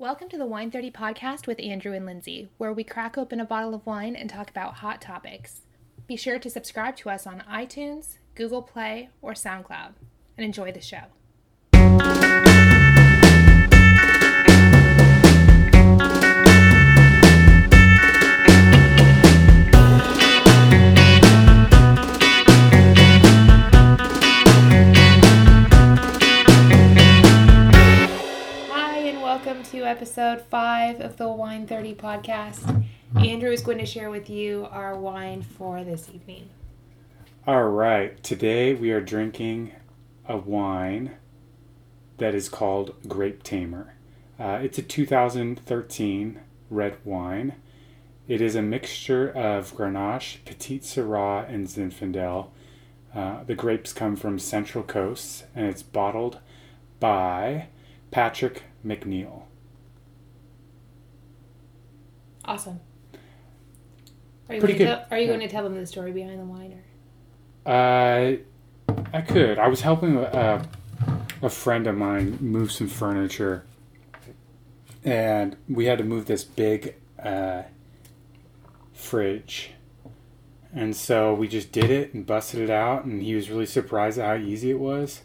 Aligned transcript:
Welcome 0.00 0.28
to 0.28 0.38
the 0.38 0.46
Wine 0.46 0.70
30 0.70 0.92
podcast 0.92 1.48
with 1.48 1.58
Andrew 1.58 1.92
and 1.92 2.06
Lindsay, 2.06 2.48
where 2.56 2.72
we 2.72 2.84
crack 2.84 3.18
open 3.18 3.40
a 3.40 3.44
bottle 3.44 3.74
of 3.74 3.84
wine 3.84 4.14
and 4.14 4.30
talk 4.30 4.48
about 4.48 4.74
hot 4.74 5.00
topics. 5.00 5.62
Be 6.06 6.14
sure 6.14 6.38
to 6.38 6.48
subscribe 6.48 6.94
to 6.98 7.10
us 7.10 7.26
on 7.26 7.42
iTunes, 7.50 8.18
Google 8.36 8.62
Play, 8.62 9.08
or 9.20 9.32
SoundCloud, 9.32 9.94
and 10.36 10.44
enjoy 10.44 10.70
the 10.70 10.80
show. 10.80 11.02
Welcome 29.58 29.80
to 29.80 29.86
episode 29.86 30.40
five 30.42 31.00
of 31.00 31.16
the 31.16 31.26
Wine 31.26 31.66
30 31.66 31.96
podcast. 31.96 32.84
Andrew 33.16 33.50
is 33.50 33.60
going 33.60 33.78
to 33.78 33.86
share 33.86 34.08
with 34.08 34.30
you 34.30 34.68
our 34.70 34.96
wine 34.96 35.42
for 35.42 35.82
this 35.82 36.08
evening. 36.14 36.48
All 37.44 37.64
right, 37.64 38.22
today 38.22 38.74
we 38.74 38.92
are 38.92 39.00
drinking 39.00 39.72
a 40.28 40.36
wine 40.36 41.16
that 42.18 42.36
is 42.36 42.48
called 42.48 42.94
Grape 43.08 43.42
Tamer. 43.42 43.96
Uh, 44.38 44.60
it's 44.62 44.78
a 44.78 44.82
2013 44.82 46.40
red 46.70 46.96
wine. 47.04 47.56
It 48.28 48.40
is 48.40 48.54
a 48.54 48.62
mixture 48.62 49.28
of 49.28 49.74
Grenache, 49.74 50.44
Petite 50.44 50.84
Sirah, 50.84 51.52
and 51.52 51.66
Zinfandel. 51.66 52.50
Uh, 53.12 53.42
the 53.42 53.56
grapes 53.56 53.92
come 53.92 54.14
from 54.14 54.38
Central 54.38 54.84
Coast, 54.84 55.46
and 55.56 55.66
it's 55.66 55.82
bottled 55.82 56.38
by 57.00 57.66
Patrick 58.12 58.62
McNeil. 58.86 59.42
Awesome. 62.48 62.80
Are 64.48 64.54
you, 64.54 64.60
Pretty 64.60 64.78
good. 64.78 64.86
tell, 64.86 65.04
are 65.10 65.18
you 65.18 65.26
Yeah. 65.26 65.34
going 65.36 65.40
to 65.40 65.48
tell 65.48 65.62
them 65.64 65.74
the 65.74 65.86
story 65.86 66.12
behind 66.12 66.40
the 66.40 66.44
wine? 66.44 66.80
Or? 67.66 67.70
Uh, 67.70 68.36
I 69.12 69.20
could. 69.20 69.58
I 69.58 69.68
was 69.68 69.82
helping 69.82 70.16
a, 70.16 70.66
a 71.42 71.50
friend 71.50 71.86
of 71.86 71.94
mine 71.94 72.38
move 72.40 72.72
some 72.72 72.88
furniture, 72.88 73.64
and 75.04 75.56
we 75.68 75.84
had 75.84 75.98
to 75.98 76.04
move 76.04 76.24
this 76.24 76.42
big 76.42 76.94
uh, 77.22 77.64
fridge. 78.94 79.72
And 80.74 80.96
so 80.96 81.34
we 81.34 81.48
just 81.48 81.70
did 81.70 81.90
it 81.90 82.14
and 82.14 82.24
busted 82.24 82.60
it 82.60 82.70
out, 82.70 83.04
and 83.04 83.22
he 83.22 83.34
was 83.34 83.50
really 83.50 83.66
surprised 83.66 84.18
at 84.18 84.24
how 84.26 84.42
easy 84.42 84.70
it 84.70 84.78
was. 84.80 85.20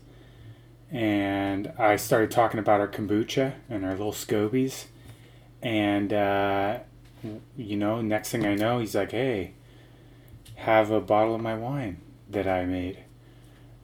And 0.92 1.72
I 1.80 1.96
started 1.96 2.32
talking 2.32 2.60
about 2.60 2.82
our 2.82 2.88
kombucha 2.90 3.54
and 3.70 3.86
our 3.86 3.92
little 3.92 4.12
scobies, 4.12 4.86
and 5.62 6.12
uh, 6.12 6.80
you 7.58 7.78
know, 7.78 8.02
next 8.02 8.30
thing 8.30 8.46
I 8.46 8.56
know, 8.56 8.80
he's 8.80 8.96
like, 8.96 9.12
"Hey, 9.12 9.54
have 10.56 10.92
a 10.92 11.02
bottle 11.02 11.36
of 11.36 11.42
my 11.42 11.56
wine." 11.56 12.00
that 12.34 12.48
I 12.48 12.66
made. 12.66 13.00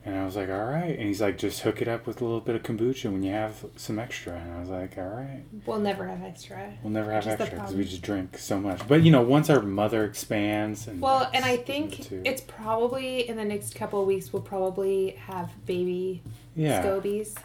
And 0.05 0.17
I 0.17 0.25
was 0.25 0.35
like, 0.35 0.49
all 0.49 0.65
right. 0.65 0.97
And 0.97 1.07
he's 1.07 1.21
like, 1.21 1.37
just 1.37 1.61
hook 1.61 1.81
it 1.81 1.87
up 1.87 2.07
with 2.07 2.21
a 2.21 2.23
little 2.23 2.39
bit 2.39 2.55
of 2.55 2.63
kombucha 2.63 3.11
when 3.11 3.21
you 3.21 3.31
have 3.31 3.65
some 3.75 3.99
extra. 3.99 4.33
And 4.33 4.53
I 4.53 4.59
was 4.59 4.69
like, 4.69 4.97
all 4.97 5.03
right. 5.03 5.43
We'll 5.65 5.79
never 5.79 6.07
have 6.07 6.23
extra. 6.23 6.73
We'll 6.81 6.93
never 6.93 7.11
have 7.11 7.27
extra 7.27 7.59
because 7.59 7.75
we 7.75 7.83
just 7.83 8.01
drink 8.01 8.37
so 8.37 8.59
much. 8.59 8.87
But 8.87 9.03
you 9.03 9.11
know, 9.11 9.21
once 9.21 9.49
our 9.49 9.61
mother 9.61 10.05
expands 10.05 10.87
and 10.87 11.01
Well, 11.01 11.29
and 11.33 11.43
I 11.45 11.57
think 11.57 12.11
it's 12.11 12.41
probably 12.41 13.27
in 13.27 13.35
the 13.35 13.45
next 13.45 13.75
couple 13.75 14.01
of 14.01 14.07
weeks 14.07 14.31
we'll 14.31 14.41
probably 14.41 15.11
have 15.27 15.51
baby 15.65 16.23
yeah, 16.55 16.81
scobies. 16.81 17.35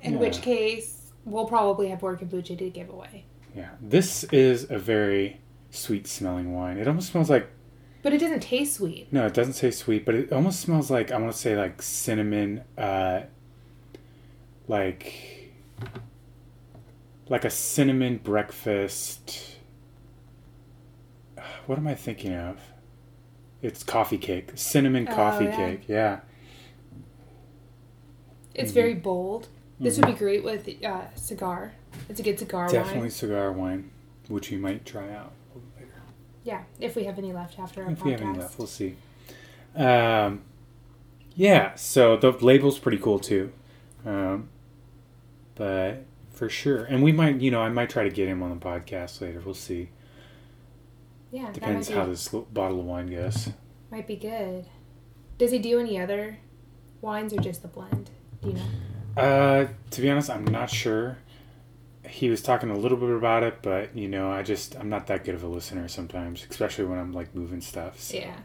In 0.00 0.14
Yeah. 0.14 0.18
which 0.20 0.40
case, 0.40 1.10
we'll 1.24 1.46
probably 1.46 1.88
have 1.88 2.00
more 2.00 2.16
kombucha 2.16 2.56
to 2.56 2.70
give 2.70 2.88
away. 2.88 3.24
Yeah. 3.54 3.70
This 3.80 4.24
is 4.24 4.70
a 4.70 4.78
very 4.78 5.40
sweet 5.70 6.06
smelling 6.06 6.54
wine. 6.54 6.78
It 6.78 6.88
almost 6.88 7.10
smells 7.12 7.28
like 7.30 7.48
But 8.02 8.12
it 8.12 8.18
doesn't 8.18 8.40
taste 8.40 8.74
sweet. 8.76 9.12
no, 9.12 9.26
it 9.26 9.34
doesn't 9.34 9.54
taste 9.54 9.80
sweet, 9.80 10.04
but 10.04 10.14
it 10.14 10.32
almost 10.32 10.60
smells 10.60 10.90
like 10.90 11.10
I 11.10 11.18
want 11.18 11.32
to 11.32 11.38
say 11.38 11.56
like 11.56 11.82
cinnamon, 11.82 12.62
uh, 12.76 13.22
like 14.66 15.50
like 17.28 17.44
a 17.44 17.50
cinnamon 17.50 18.18
breakfast. 18.18 19.56
What 21.66 21.78
am 21.78 21.86
I 21.86 21.94
thinking 21.94 22.34
of? 22.34 22.58
It's 23.60 23.82
coffee 23.82 24.18
cake, 24.18 24.52
cinnamon 24.54 25.06
Oh, 25.10 25.14
coffee 25.14 25.44
yeah. 25.44 25.56
cake. 25.56 25.82
Yeah, 25.88 26.20
It's 28.54 28.70
Mhm. 28.72 28.74
very 28.74 28.94
bold. 28.94 29.48
This 29.80 29.96
would 29.98 30.06
be 30.06 30.12
great 30.14 30.42
with 30.42 30.68
uh, 30.84 31.14
cigar. 31.14 31.74
It's 32.08 32.20
a 32.20 32.22
good 32.22 32.38
cigar 32.38 32.64
wine. 32.66 32.72
definitely 32.72 33.00
wine. 33.02 33.10
cigar 33.10 33.52
wine, 33.52 33.90
which 34.28 34.50
we 34.50 34.56
might 34.56 34.84
try 34.86 35.10
out 35.12 35.32
a 35.52 35.54
little 35.58 35.70
later. 35.78 35.92
Yeah, 36.44 36.62
if 36.80 36.96
we 36.96 37.04
have 37.04 37.18
any 37.18 37.32
left 37.32 37.58
after 37.58 37.84
our 37.84 37.90
If 37.90 37.98
podcast. 38.00 38.04
we 38.04 38.10
have 38.12 38.20
any 38.22 38.38
left, 38.38 38.58
we'll 38.58 38.66
see. 38.66 38.96
Um, 39.76 40.42
yeah, 41.34 41.74
so 41.74 42.16
the 42.16 42.30
label's 42.32 42.78
pretty 42.78 42.98
cool 42.98 43.18
too. 43.18 43.52
Um, 44.06 44.48
but 45.54 46.04
for 46.32 46.48
sure, 46.48 46.84
and 46.84 47.02
we 47.02 47.12
might, 47.12 47.40
you 47.40 47.50
know, 47.50 47.60
I 47.60 47.68
might 47.68 47.90
try 47.90 48.04
to 48.04 48.10
get 48.10 48.28
him 48.28 48.42
on 48.42 48.50
the 48.50 48.64
podcast 48.64 49.20
later. 49.20 49.40
We'll 49.44 49.54
see. 49.54 49.90
Yeah, 51.30 51.50
Depends 51.52 51.90
might 51.90 51.98
how 51.98 52.06
this 52.06 52.28
bottle 52.28 52.80
of 52.80 52.86
wine 52.86 53.08
goes. 53.08 53.50
might 53.90 54.06
be 54.06 54.16
good. 54.16 54.64
Does 55.36 55.50
he 55.52 55.58
do 55.58 55.78
any 55.78 56.00
other 56.00 56.38
wines 57.02 57.32
or 57.34 57.38
just 57.40 57.60
the 57.62 57.68
blend? 57.68 58.10
Do 58.42 58.48
you 58.48 58.54
know? 58.54 59.22
Uh, 59.22 59.68
to 59.90 60.00
be 60.00 60.08
honest, 60.10 60.30
I'm 60.30 60.44
not 60.44 60.70
sure. 60.70 61.18
He 62.08 62.28
was 62.30 62.42
talking 62.42 62.70
a 62.70 62.76
little 62.76 62.98
bit 62.98 63.10
about 63.10 63.42
it, 63.42 63.58
but 63.62 63.96
you 63.96 64.08
know, 64.08 64.30
I 64.30 64.42
just 64.42 64.76
I'm 64.76 64.88
not 64.88 65.06
that 65.08 65.24
good 65.24 65.34
of 65.34 65.42
a 65.42 65.46
listener 65.48 65.88
sometimes, 65.88 66.44
especially 66.48 66.84
when 66.86 66.98
I'm 66.98 67.12
like 67.12 67.34
moving 67.34 67.60
stuff. 67.60 68.00
So. 68.00 68.16
Yeah. 68.16 68.36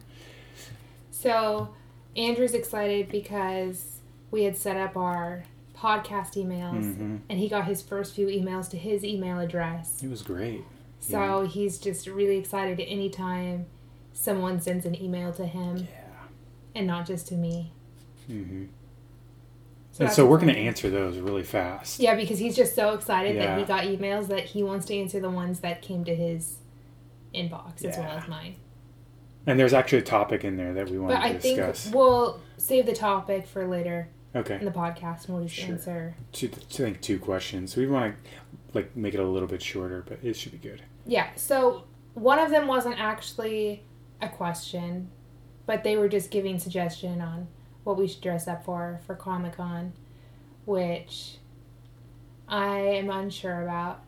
So 1.12 1.74
Andrew's 2.16 2.54
excited 2.54 3.10
because 3.10 4.00
we 4.32 4.44
had 4.44 4.58
set 4.58 4.78
up 4.78 4.98
our 4.98 5.44
podcast 5.78 6.36
emails 6.36 6.96
Mhm. 6.96 7.20
and 7.30 7.40
he 7.40 7.50
got 7.50 7.66
his 7.66 7.82
first 7.82 8.14
few 8.16 8.28
emails 8.28 8.70
to 8.70 8.78
his 8.78 9.04
email 9.04 9.40
address. 9.40 10.02
It 10.04 10.10
was 10.10 10.22
great. 10.22 10.64
So 11.00 11.46
he's 11.46 11.78
just 11.80 12.08
really 12.08 12.38
excited 12.38 12.80
anytime 12.80 13.66
someone 14.14 14.62
sends 14.62 14.86
an 14.86 15.02
email 15.02 15.34
to 15.34 15.46
him 15.46 15.78
Yeah. 15.78 15.86
and 16.76 16.88
not 16.88 17.06
just 17.06 17.28
to 17.30 17.36
me. 17.36 17.74
hmm 18.28 18.66
and 20.00 20.12
so 20.12 20.26
we're 20.26 20.40
gonna 20.40 20.54
answer 20.54 20.90
those 20.90 21.18
really 21.20 21.44
fast. 21.44 22.00
Yeah, 22.00 22.16
because 22.16 22.40
he's 22.40 22.56
just 22.56 22.76
so 22.76 22.94
excited 22.94 23.38
that 23.40 23.58
he 23.60 23.66
got 23.66 23.84
emails 23.84 24.28
that 24.28 24.46
he 24.46 24.64
wants 24.64 24.86
to 24.88 24.96
answer 24.96 25.20
the 25.20 25.30
ones 25.30 25.60
that 25.62 25.82
came 25.82 26.04
to 26.06 26.16
his 26.16 26.58
inbox 27.34 27.84
as 27.84 27.98
well 27.98 28.12
as 28.12 28.28
mine. 28.28 28.56
And 29.46 29.60
there's 29.60 29.74
actually 29.74 30.00
a 30.00 30.04
topic 30.04 30.44
in 30.44 30.56
there 30.56 30.74
that 30.74 30.90
we 30.90 30.98
want 30.98 31.14
But 31.14 31.22
I 31.22 31.34
to 31.34 31.40
think 31.40 31.58
discuss. 31.58 31.94
we'll 31.94 32.40
save 32.58 32.86
the 32.86 32.94
topic 32.96 33.46
for 33.46 33.68
later 33.68 34.08
Okay. 34.36 34.56
in 34.56 34.66
the 34.66 34.72
podcast 34.72 35.26
and 35.28 35.36
we'll 35.36 35.44
just 35.46 35.56
Sure. 35.56 35.70
answer. 35.74 36.16
Two, 36.32 36.50
I 36.54 36.60
think 36.72 37.02
two 37.02 37.20
questions. 37.20 37.76
We 37.76 37.86
want 37.88 38.16
to 38.24 38.32
like 38.74 38.96
make 38.96 39.14
it 39.14 39.20
a 39.20 39.28
little 39.28 39.48
bit 39.48 39.62
shorter, 39.62 40.04
but 40.08 40.20
it 40.24 40.36
should 40.36 40.54
be 40.54 40.58
good. 40.58 40.82
Yeah, 41.06 41.28
so 41.36 41.84
one 42.14 42.40
of 42.40 42.50
them 42.52 42.68
wasn't 42.68 43.00
actually 43.00 43.84
a 44.22 44.30
question, 44.30 45.10
but 45.66 45.84
they 45.84 45.98
were 45.98 46.08
just 46.08 46.32
giving 46.32 46.58
suggestion 46.58 47.20
on 47.22 47.48
what 47.84 47.98
we 47.98 48.08
should 48.08 48.22
dress 48.22 48.48
up 48.48 48.64
for 48.66 49.00
for 49.06 49.16
Comic 49.16 49.58
Con, 49.58 49.94
which 50.66 51.38
I 52.48 52.78
am 52.80 53.10
unsure 53.10 53.62
about 53.64 54.02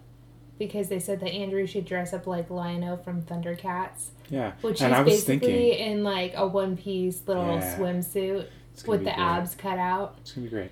because 0.58 0.88
they 0.88 1.00
said 1.00 1.20
that 1.20 1.32
Andrew 1.32 1.66
should 1.68 1.86
dress 1.86 2.14
up 2.14 2.28
like 2.28 2.50
Lion-O 2.50 2.98
from 2.98 3.22
Thundercats, 3.22 4.08
Yeah. 4.30 4.54
which 4.62 4.82
and 4.82 4.94
is 4.94 4.98
I 5.00 5.02
was 5.02 5.14
basically 5.14 5.40
thinking 5.50 5.80
in 5.92 6.04
like 6.04 6.34
a 6.36 6.48
one-piece 6.48 7.24
little 7.28 7.56
Yeah. 7.56 7.78
swimsuit 7.78 8.48
with 8.88 9.00
the 9.04 9.12
great. 9.12 9.18
abs 9.18 9.56
cut 9.56 9.78
out. 9.78 10.16
It's 10.22 10.32
gonna 10.32 10.46
be 10.46 10.52
great. 10.52 10.72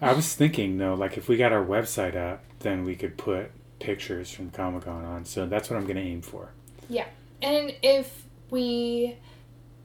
I 0.00 0.12
was 0.14 0.34
thinking 0.34 0.78
though, 0.78 0.94
like 0.94 1.18
if 1.18 1.28
we 1.28 1.36
got 1.36 1.52
our 1.52 1.64
website 1.64 2.16
up, 2.16 2.42
then 2.60 2.84
we 2.84 2.94
could 2.96 3.16
put 3.18 3.50
pictures 3.80 4.30
from 4.30 4.50
Comic 4.50 4.84
Con 4.84 5.04
on. 5.04 5.24
So 5.24 5.46
that's 5.46 5.68
what 5.68 5.76
I'm 5.78 5.86
gonna 5.86 6.00
aim 6.00 6.22
for. 6.22 6.50
Yeah, 6.88 7.06
and 7.42 7.74
if 7.82 8.24
we 8.50 9.16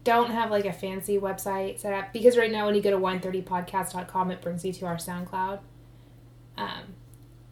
don't 0.03 0.31
have 0.31 0.51
like 0.51 0.65
a 0.65 0.73
fancy 0.73 1.17
website 1.17 1.79
set 1.79 1.93
up, 1.93 2.13
because 2.13 2.37
right 2.37 2.51
now 2.51 2.65
when 2.65 2.75
you 2.75 2.81
go 2.81 2.91
to 2.91 2.97
wine30podcast.com, 2.97 4.31
it 4.31 4.41
brings 4.41 4.65
you 4.65 4.73
to 4.73 4.85
our 4.85 4.97
SoundCloud. 4.97 5.59
Um, 6.57 6.95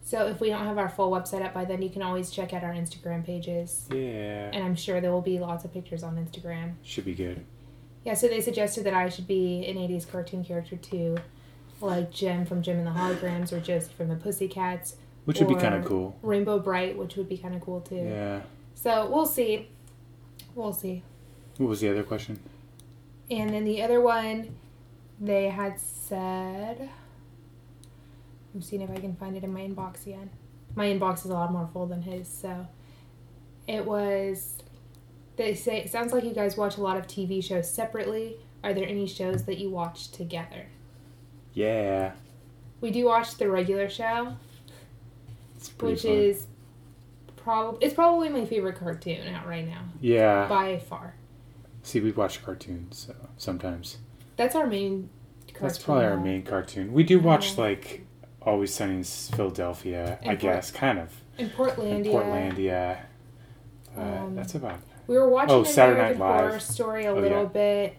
so 0.04 0.28
if 0.28 0.42
we 0.42 0.50
don't 0.50 0.66
have 0.66 0.78
our 0.78 0.90
full 0.90 1.12
website 1.12 1.44
up 1.44 1.54
by 1.54 1.66
then, 1.66 1.82
you 1.82 1.90
can 1.90 2.02
always 2.02 2.32
check 2.32 2.54
out 2.54 2.64
our 2.64 2.74
Instagram 2.74 3.26
pages. 3.26 3.88
Yeah. 3.92 4.50
And 4.52 4.64
I'm 4.64 4.76
sure 4.76 5.00
there 5.00 5.12
will 5.12 5.22
be 5.22 5.40
lots 5.40 5.64
of 5.64 5.74
pictures 5.74 6.04
on 6.04 6.18
Instagram. 6.18 6.74
Should 6.84 7.06
be 7.06 7.16
good. 7.16 7.46
Yeah, 8.04 8.16
so 8.16 8.28
they 8.28 8.42
suggested 8.42 8.84
that 8.86 8.94
I 8.94 9.10
should 9.10 9.28
be 9.28 9.66
an 9.68 9.78
80s 9.78 10.10
cartoon 10.10 10.44
character 10.44 10.76
too, 10.76 11.18
like 11.80 12.12
Jem 12.12 12.46
from 12.46 12.64
Jem 12.64 12.80
and 12.80 12.88
the 12.88 12.92
Holograms 12.92 13.54
or 13.54 13.60
Josie 13.60 13.92
from 13.96 14.10
the 14.10 14.16
Pussycats. 14.16 14.96
Which 15.26 15.40
would 15.40 15.48
be 15.48 15.56
kind 15.56 15.76
of 15.76 15.86
cool. 15.86 16.18
Rainbow 16.24 16.58
Brite, 16.58 16.98
which 16.98 17.16
would 17.16 17.30
be 17.30 17.38
kind 17.38 17.54
of 17.54 17.62
cool 17.62 17.80
too. 17.82 17.96
Yeah. 17.96 18.42
So 18.74 19.08
we'll 19.08 19.28
see. 19.28 19.70
We'll 20.56 20.74
see. 20.74 21.04
What 21.62 21.70
was 21.70 21.80
the 21.82 21.90
other 21.90 22.02
question? 22.02 22.40
And 23.30 23.52
then 23.54 23.66
the 23.66 23.84
other 23.84 24.02
one, 24.02 24.56
they 25.20 25.48
had 25.50 25.80
said. 25.80 26.90
I'm 28.56 28.64
seeing 28.64 28.82
if 28.82 28.90
I 28.90 28.96
can 28.96 29.16
find 29.16 29.38
it 29.38 29.44
in 29.44 29.54
my 29.54 29.62
inbox 29.62 30.08
again. 30.08 30.32
my 30.74 30.88
inbox 30.88 31.20
is 31.20 31.26
a 31.26 31.34
lot 31.36 31.52
more 31.52 31.70
full 31.72 31.86
than 31.86 32.02
his. 32.02 32.28
So 32.28 32.66
it 33.68 33.86
was. 33.86 34.58
They 35.36 35.54
say 35.54 35.78
it 35.78 35.92
sounds 35.92 36.14
like 36.14 36.24
you 36.24 36.34
guys 36.34 36.58
watch 36.58 36.78
a 36.78 36.82
lot 36.82 36.98
of 36.98 37.06
TV 37.06 37.44
shows 37.44 37.70
separately. 37.70 38.38
Are 38.64 38.74
there 38.74 38.88
any 38.88 39.06
shows 39.06 39.44
that 39.46 39.60
you 39.60 39.70
watch 39.70 40.10
together? 40.10 40.66
Yeah. 41.54 42.14
We 42.82 42.90
do 42.90 43.06
watch 43.06 43.36
the 43.38 43.48
regular 43.52 43.88
show, 43.88 44.34
which 45.80 46.02
fun. 46.02 46.12
is 46.12 46.48
probably 47.36 47.86
it's 47.86 47.94
probably 47.94 48.30
my 48.30 48.46
favorite 48.46 48.78
cartoon 48.80 49.28
out 49.34 49.48
right 49.48 49.68
now 49.68 49.84
Yeah. 50.02 50.48
by 50.48 50.80
far. 50.80 51.14
See, 51.84 52.00
we 52.00 52.12
watch 52.12 52.44
cartoons 52.44 53.08
so 53.08 53.16
sometimes. 53.38 53.98
That's 54.38 54.56
our 54.56 54.68
main. 54.68 55.10
Cartoon 55.48 55.62
That's 55.68 55.78
probably 55.80 56.06
our 56.06 56.18
main 56.18 56.44
cartoon. 56.44 56.94
We 56.94 57.04
do 57.04 57.20
watch 57.20 57.54
Yeah. 57.56 57.62
like 57.64 58.06
Always 58.42 58.74
Sunny 58.74 58.96
in 58.96 59.04
Philadelphia, 59.04 60.18
I 60.22 60.26
Port- 60.30 60.40
guess, 60.40 60.72
kind 60.72 60.98
of. 61.00 61.22
in 61.38 61.46
In 61.46 61.52
Portlandia. 61.52 62.06
Portlandia. 62.12 62.98
Uh, 63.98 64.02
Um, 64.02 64.36
that's 64.36 64.56
about 64.56 64.80
We 65.08 65.18
were 65.18 65.30
watching 65.30 65.52
Oh, 65.56 65.64
Saturday 65.64 66.00
American 66.00 66.20
Night 66.20 66.32
Live. 66.34 66.40
Horror 66.50 66.60
Story 66.60 67.06
a 67.06 67.12
Oh, 67.12 67.20
little 67.20 67.44
yeah. 67.44 67.50
bit, 67.50 67.96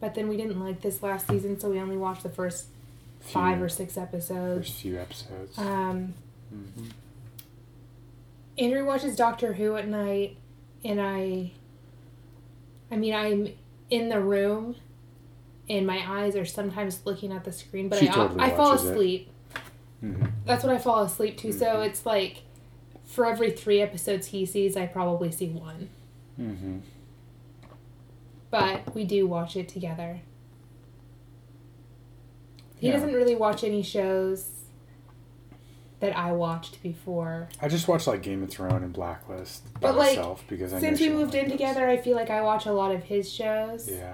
but 0.00 0.14
then 0.14 0.28
we 0.28 0.36
didn't 0.36 0.58
like 0.60 0.80
this 0.80 1.02
last 1.02 1.28
season, 1.28 1.58
so 1.60 1.70
we 1.70 1.78
only 1.78 1.96
watched 1.96 2.22
the 2.22 2.28
first 2.30 2.66
five 3.20 3.60
or 3.62 3.68
six 3.68 3.96
episodes. 3.96 4.68
first 4.68 4.80
few 4.80 4.98
episodes. 4.98 5.58
Um, 5.58 6.14
hmm 6.50 6.86
Andrew 8.58 8.84
watches 8.86 9.16
Doctor 9.16 9.54
Who 9.54 9.76
at 9.76 9.88
night, 9.88 10.36
and 10.84 11.00
I. 11.00 11.52
I 12.90 12.96
mean, 12.96 13.14
I'm 13.14 13.48
in 13.90 14.08
the 14.08 14.20
room, 14.20 14.76
and 15.68 15.86
my 15.86 16.02
eyes 16.06 16.36
are 16.36 16.44
sometimes 16.44 17.00
looking 17.04 17.32
at 17.32 17.44
the 17.44 17.52
screen, 17.52 17.88
but 17.88 17.98
She 17.98 18.08
I, 18.08 18.12
totally 18.12 18.40
I 18.40 18.50
fall 18.50 18.72
asleep. 18.74 19.30
hmm 20.00 20.24
That's 20.44 20.62
what 20.62 20.72
I 20.74 20.78
fall 20.78 21.02
asleep 21.02 21.38
to. 21.38 21.52
So 21.52 21.66
Mhm. 21.66 21.86
it's 21.86 22.04
like, 22.06 22.42
for 23.04 23.26
every 23.26 23.50
three 23.50 23.80
episodes 23.80 24.28
he 24.28 24.44
sees, 24.46 24.76
I 24.76 24.86
probably 24.86 25.30
see 25.32 25.48
one. 25.48 25.88
hmm 26.36 26.78
But 28.50 28.94
we 28.94 29.04
do 29.04 29.26
watch 29.26 29.56
it 29.56 29.68
together. 29.68 30.20
He 32.76 32.88
Yeah. 32.88 32.94
doesn't 32.94 33.12
really 33.14 33.34
watch 33.34 33.64
any 33.64 33.82
shows 33.82 34.53
that 36.00 36.16
I 36.16 36.32
watched 36.32 36.82
before. 36.82 37.48
I 37.62 37.68
just 37.68 37.88
watched 37.88 38.06
like 38.06 38.22
Game 38.22 38.42
of 38.42 38.50
Thrones 38.50 38.82
and 38.82 38.92
Blacklist 38.92 39.72
by 39.74 39.80
But, 39.80 39.96
like, 39.96 40.08
myself 40.16 40.44
because 40.48 40.72
I 40.72 40.80
Since 40.80 41.00
we 41.00 41.08
moved 41.08 41.34
in 41.34 41.48
together, 41.50 41.88
I 41.88 41.96
feel 41.96 42.16
like 42.16 42.30
I 42.30 42.42
watch 42.42 42.66
a 42.66 42.72
lot 42.72 42.94
of 42.94 43.04
his 43.04 43.32
shows, 43.32 43.88
Yeah, 43.90 44.12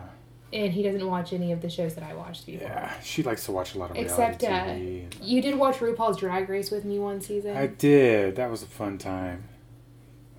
and 0.53 0.73
he 0.73 0.83
doesn't 0.83 1.07
watch 1.07 1.33
any 1.33 1.53
of 1.53 1.63
the 1.63 1.71
shows 1.71 1.95
that 1.95 2.05
I 2.05 2.15
watched 2.15 2.47
before. 2.47 2.69
yeah. 2.69 2.93
She 3.03 3.23
likes 3.23 3.45
to 3.47 3.53
watch 3.53 3.75
a 3.75 3.79
lot 3.79 3.91
of 3.91 3.97
Except, 3.97 4.45
uh, 4.45 4.47
reality 4.47 4.81
TV. 4.81 5.03
and- 5.05 5.15
You 5.25 5.43
did 5.43 5.57
watch 5.59 5.77
RuPaul's 5.79 6.19
Drag 6.19 6.49
Race 6.49 6.71
with 6.71 6.85
me 6.85 6.99
one 6.99 7.21
season, 7.21 7.57
I 7.57 7.67
did. 7.67 8.37
That 8.37 8.51
was 8.51 8.63
a 8.63 8.67
fun 8.67 8.99
time. 8.99 9.45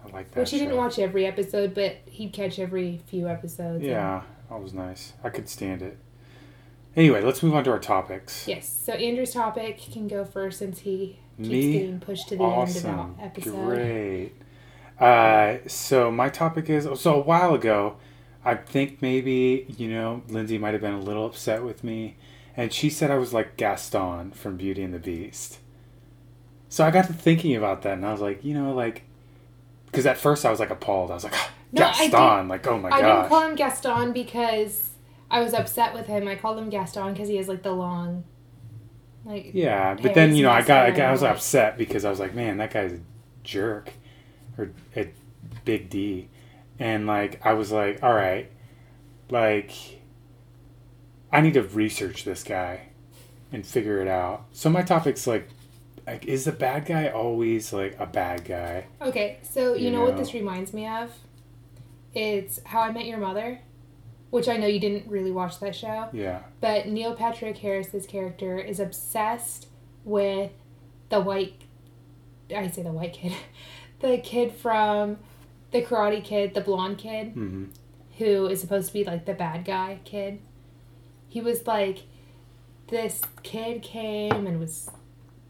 I 0.06 0.10
like 0.12 0.32
that. 0.32 0.40
which 0.42 0.52
he 0.52 0.58
didn't 0.60 0.78
watch 0.78 0.98
every 1.00 1.26
episode, 1.26 1.74
but 1.76 1.98
he'd 2.06 2.34
catch 2.34 2.60
every 2.60 3.02
few 3.08 3.28
episodes. 3.28 3.82
and- 3.84 3.86
Yeah, 3.92 4.22
that 4.50 4.62
was 4.62 4.74
nice. 4.74 5.14
I 5.24 5.30
could 5.30 5.48
stand 5.50 5.82
it. 5.82 5.98
Anyway, 6.96 7.22
let's 7.22 7.42
move 7.42 7.56
on 7.56 7.64
to 7.64 7.72
our 7.72 7.80
topics. 7.80 8.48
Yes. 8.48 8.68
So 8.86 8.94
Andrew's 8.94 9.34
topic 9.34 9.80
can 9.80 10.08
go 10.08 10.26
first 10.26 10.60
since 10.60 10.80
he 10.80 11.20
keeps 11.38 11.50
Me? 11.50 11.72
getting 11.74 12.00
pushed 12.00 12.30
to 12.30 12.36
the 12.36 12.44
awesome. 12.44 12.90
end 12.90 13.00
of 13.00 13.18
the 13.18 13.24
episode. 13.24 13.66
Great. 13.66 14.32
Uh, 15.00 15.58
so 15.68 16.12
my 16.12 16.30
topic 16.30 16.70
is 16.70 16.88
so 17.00 17.16
a 17.16 17.20
while 17.20 17.56
ago, 17.56 17.98
I 18.44 18.56
think 18.56 19.02
maybe 19.02 19.66
you 19.78 19.90
know 19.90 20.22
Lindsay 20.28 20.58
might 20.58 20.74
have 20.74 20.82
been 20.82 20.94
a 20.94 21.00
little 21.00 21.26
upset 21.26 21.64
with 21.64 21.84
me, 21.84 22.18
and 22.56 22.72
she 22.72 22.90
said 22.90 23.10
I 23.10 23.18
was 23.18 23.34
like 23.34 23.58
Gaston 23.58 24.32
from 24.32 24.58
Beauty 24.58 24.84
and 24.84 24.94
the 24.94 25.00
Beast. 25.00 25.60
So 26.70 26.86
I 26.86 26.92
got 26.92 27.08
to 27.08 27.14
thinking 27.14 27.56
about 27.56 27.82
that, 27.82 27.94
and 27.94 28.06
I 28.06 28.12
was 28.12 28.22
like, 28.22 28.46
you 28.46 28.54
know, 28.54 28.74
like, 28.74 29.04
because 29.88 30.06
at 30.06 30.18
first 30.18 30.46
I 30.46 30.52
was 30.52 30.60
like 30.60 30.70
appalled. 30.70 31.12
I 31.12 31.16
was 31.16 31.24
like, 31.24 31.34
No, 31.74 31.82
Gaston, 31.82 32.48
like, 32.48 32.68
oh 32.68 32.78
my 32.78 32.90
god. 32.90 33.00
I 33.00 33.02
didn't 33.02 33.30
call 33.30 33.42
him 33.48 33.56
Gaston 33.56 34.14
because 34.14 34.91
I 35.32 35.40
was 35.40 35.54
upset 35.54 35.94
with 35.94 36.08
him. 36.08 36.28
I 36.28 36.36
called 36.36 36.58
him 36.58 36.70
Gaston 36.70 37.14
because 37.14 37.30
he 37.30 37.38
has 37.38 37.48
like 37.48 37.64
the 37.64 37.72
long, 37.72 38.26
like 39.26 39.52
Yeah, 39.54 39.96
but 39.96 40.14
then 40.14 40.36
you 40.36 40.44
know 40.44 40.52
I 40.52 40.62
got 40.62 40.86
I, 40.86 40.92
got, 40.92 41.08
I 41.08 41.12
was 41.12 41.24
upset 41.24 41.78
because 41.78 42.04
I 42.06 42.10
was 42.10 42.20
like, 42.20 42.36
man, 42.36 42.58
that 42.58 42.72
guy's 42.72 42.94
a 42.94 43.00
jerk, 43.44 43.92
or 44.58 44.72
a 44.96 45.10
big 45.64 45.90
D, 45.90 46.28
and 46.78 47.08
like 47.08 47.44
I 47.46 47.54
was 47.54 47.72
like, 47.72 48.04
all 48.04 48.14
right, 48.14 48.52
like 49.30 49.72
I 51.32 51.40
need 51.40 51.54
to 51.54 51.64
research 51.64 52.26
this 52.26 52.44
guy 52.44 52.90
and 53.54 53.66
figure 53.66 54.02
it 54.02 54.08
out. 54.10 54.46
So 54.52 54.70
my 54.70 54.82
topic's 54.84 55.26
like, 55.28 55.48
like 56.06 56.26
is 56.26 56.44
the 56.44 56.52
bad 56.52 56.86
guy 56.86 57.08
always 57.08 57.72
like 57.72 57.98
a 58.00 58.06
bad 58.06 58.44
guy? 58.44 58.88
Okay, 59.02 59.40
so 59.44 59.76
you, 59.76 59.86
You 59.86 59.92
know, 59.92 60.02
what 60.02 60.18
this 60.18 60.34
reminds 60.34 60.74
me 60.74 60.88
of? 60.88 61.14
It's 62.14 62.60
How 62.66 62.82
I 62.82 62.92
Met 62.92 63.06
Your 63.06 63.18
Mother, 63.20 63.62
which 64.32 64.50
I 64.50 64.58
know 64.58 64.66
you 64.66 64.80
didn't 64.80 65.08
really 65.10 65.32
watch 65.32 65.60
that 65.60 65.76
show, 65.76 66.08
Yeah, 66.12 66.40
but 66.60 66.88
Neil 66.88 67.14
Patrick 67.16 67.58
Harris's 67.60 68.08
character 68.08 68.58
is 68.58 68.80
obsessed 68.80 69.68
with 70.04 70.52
the 71.10 71.22
white. 71.22 71.62
I 72.56 72.68
say 72.70 72.82
the 72.84 72.92
white 72.92 73.14
kid, 73.14 73.34
the 74.00 74.18
kid 74.18 74.52
from 74.52 75.18
the 75.72 75.82
Karate 75.84 76.24
Kid, 76.24 76.54
the 76.54 76.62
blonde 76.62 76.98
kid. 76.98 77.34
hmm 77.34 77.66
who 78.18 78.46
is 78.46 78.62
supposed 78.62 78.88
to 78.88 78.94
be 78.94 79.04
like 79.04 79.26
the 79.26 79.34
bad 79.34 79.66
guy 79.66 79.98
kid. 80.04 80.40
He 81.28 81.42
was 81.42 81.66
like, 81.66 82.00
this 82.90 83.22
kid 83.42 83.82
came 83.82 84.46
and 84.46 84.60
was 84.60 84.92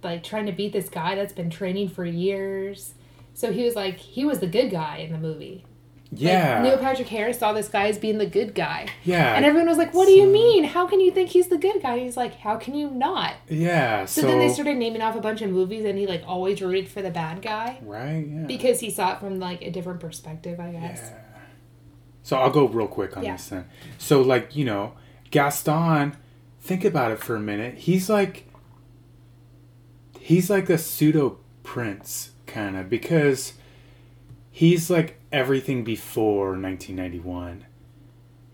like 0.04 0.24
trying 0.24 0.46
to 0.46 0.52
beat 0.54 0.72
this 0.72 0.88
guy 0.88 1.16
that's 1.16 1.34
been 1.34 1.50
training 1.50 1.90
for 1.90 2.06
years. 2.06 2.94
So 3.34 3.52
he 3.52 3.66
was 3.66 3.76
like, 3.76 3.98
he 3.98 4.24
was 4.24 4.40
the 4.40 4.48
good 4.48 4.70
guy 4.72 4.98
in 4.98 5.12
the 5.12 5.18
movie. 5.18 5.66
Yeah, 6.14 6.56
Like, 6.56 6.64
Neil 6.64 6.78
Patrick 6.78 7.08
Harris 7.08 7.40
saw 7.40 7.54
this 7.54 7.70
guy 7.70 7.88
as 7.88 7.98
being 7.98 8.18
the 8.18 8.26
good 8.26 8.54
guy. 8.54 8.88
yeah, 9.06 9.36
And 9.36 9.46
everyone 9.46 9.70
was 9.70 9.78
like, 9.78 9.94
what 9.94 10.06
do 10.08 10.12
you 10.12 10.28
mean? 10.28 10.66
How 10.66 10.86
can 10.86 11.00
you 11.00 11.10
think 11.12 11.30
he's 11.30 11.48
the 11.48 11.58
good 11.58 11.82
guy? 11.82 12.00
He's 12.00 12.18
like, 12.18 12.36
how 12.40 12.58
can 12.58 12.74
you 12.76 12.90
not? 12.92 13.36
yeah. 13.48 14.06
So, 14.06 14.22
So, 14.22 14.28
then 14.28 14.40
they 14.40 14.50
started 14.50 14.76
naming 14.78 15.02
off 15.02 15.16
a 15.16 15.22
bunch 15.22 15.42
of 15.42 15.50
movies 15.50 15.86
and 15.86 15.98
he 15.98 16.06
like 16.08 16.24
always 16.28 16.62
rooted 16.62 16.90
for 16.90 17.02
the 17.02 17.12
bad 17.12 17.42
guy 17.42 17.80
right, 17.84 18.28
yeah. 18.28 18.46
because 18.46 18.82
he 18.82 18.90
saw 18.90 19.14
it 19.14 19.20
from 19.20 19.40
like 19.40 19.62
a 19.62 19.72
different 19.72 20.00
perspective, 20.02 20.60
I 20.60 20.72
guess. 20.72 21.00
Yeah. 21.12 21.18
So 22.24 22.38
I'll 22.38 22.52
go 22.52 22.68
real 22.68 22.88
quick 22.88 23.16
on 23.18 23.24
Yeah. 23.24 23.34
this 23.34 23.48
then. 23.48 23.66
So 23.98 24.22
like, 24.22 24.56
you 24.56 24.66
know, 24.66 24.94
Gaston, 25.32 26.18
think 26.60 26.84
about 26.84 27.12
it 27.12 27.20
for 27.20 27.36
a 27.36 27.40
minute. 27.40 27.76
He's 27.80 28.10
like 28.10 28.48
he's 30.20 30.50
like 30.50 30.70
a 30.70 30.78
pseudo 30.78 31.38
prince 31.64 32.32
kind 32.46 32.76
of 32.78 32.90
because 32.90 33.54
he's 34.52 34.90
like 34.90 35.20
everything 35.32 35.84
before 35.84 36.50
1991. 36.50 37.66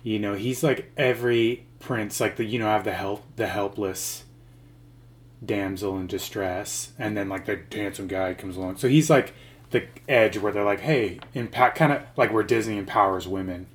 You 0.04 0.20
know, 0.20 0.36
he's 0.36 0.64
like 0.64 0.92
every 0.96 1.66
prince 1.80 2.20
like 2.20 2.38
the 2.38 2.44
you 2.44 2.58
know 2.58 2.66
have 2.66 2.84
the 2.84 2.94
help 2.94 3.24
the 3.36 3.48
helpless 3.48 4.24
damsel 5.46 5.98
in 6.00 6.08
distress 6.08 6.92
and 6.98 7.16
then 7.16 7.30
like 7.30 7.46
the 7.46 7.60
handsome 7.72 8.08
guy 8.08 8.34
comes 8.34 8.58
along. 8.58 8.78
So 8.78 8.88
he's 8.88 9.10
like 9.10 9.34
the 9.72 9.86
edge 10.08 10.38
where 10.38 10.52
they're 10.52 10.64
like, 10.64 10.80
hey, 10.80 11.20
impact 11.34 11.78
kind 11.78 11.92
of 11.92 12.04
like 12.16 12.32
where 12.32 12.44
Disney 12.44 12.78
empowers 12.78 13.28
women, 13.28 13.68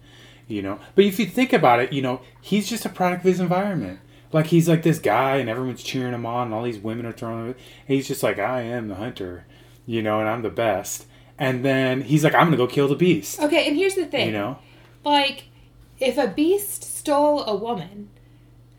you 0.46 0.62
know. 0.62 0.78
But 0.94 1.04
if 1.04 1.18
you 1.18 1.26
think 1.26 1.52
about 1.52 1.80
it, 1.80 1.92
you 1.92 2.02
know, 2.02 2.22
he's 2.40 2.68
just 2.68 2.86
a 2.86 2.88
product 2.88 3.24
of 3.24 3.28
his 3.28 3.40
environment. 3.40 4.00
Like 4.32 4.46
he's 4.46 4.68
like 4.68 4.82
this 4.82 4.98
guy, 4.98 5.36
and 5.36 5.50
everyone's 5.50 5.82
cheering 5.82 6.14
him 6.14 6.24
on, 6.24 6.46
and 6.46 6.54
all 6.54 6.62
these 6.62 6.78
women 6.78 7.04
are 7.04 7.12
throwing. 7.12 7.48
Him. 7.48 7.56
And 7.86 7.96
he's 7.96 8.08
just 8.08 8.22
like, 8.22 8.38
I 8.38 8.62
am 8.62 8.88
the 8.88 8.94
hunter, 8.94 9.44
you 9.84 10.02
know, 10.02 10.20
and 10.20 10.28
I'm 10.28 10.42
the 10.42 10.48
best. 10.50 11.06
And 11.42 11.64
then 11.64 12.02
he's 12.02 12.22
like, 12.22 12.34
I'm 12.36 12.46
gonna 12.46 12.56
go 12.56 12.68
kill 12.68 12.86
the 12.86 12.94
beast, 12.94 13.40
Okay, 13.40 13.66
and 13.66 13.76
here's 13.76 13.96
the 13.96 14.06
thing. 14.06 14.26
you 14.28 14.32
know. 14.32 14.58
like 15.04 15.44
if 15.98 16.16
a 16.16 16.28
beast 16.28 16.84
stole 16.84 17.42
a 17.44 17.56
woman 17.56 18.08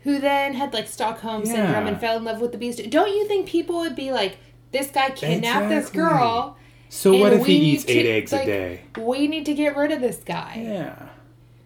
who 0.04 0.18
then 0.18 0.54
had 0.54 0.72
like 0.72 0.88
Stockholm 0.88 1.44
syndrome 1.44 1.86
and 1.86 2.00
fell 2.00 2.16
in 2.16 2.24
love 2.24 2.40
with 2.40 2.52
the 2.52 2.58
beast, 2.58 2.80
don't 2.88 3.08
you 3.14 3.28
think 3.28 3.46
people 3.46 3.76
would 3.80 3.94
be 3.94 4.12
like, 4.12 4.38
this 4.72 4.90
guy 4.90 5.10
kidnapped 5.10 5.68
this 5.68 5.90
girl. 5.90 6.56
So 6.88 7.16
what 7.18 7.34
if 7.34 7.44
he 7.44 7.56
eats 7.56 7.84
eight 7.86 8.02
to- 8.04 8.08
eggs 8.08 8.32
like, 8.32 8.42
a 8.42 8.46
day? 8.46 8.80
We 8.98 9.28
need 9.28 9.44
to 9.46 9.54
get 9.54 9.76
rid 9.76 9.92
of 9.92 10.00
this 10.00 10.18
guy. 10.24 10.62
Yeah. 10.64 11.08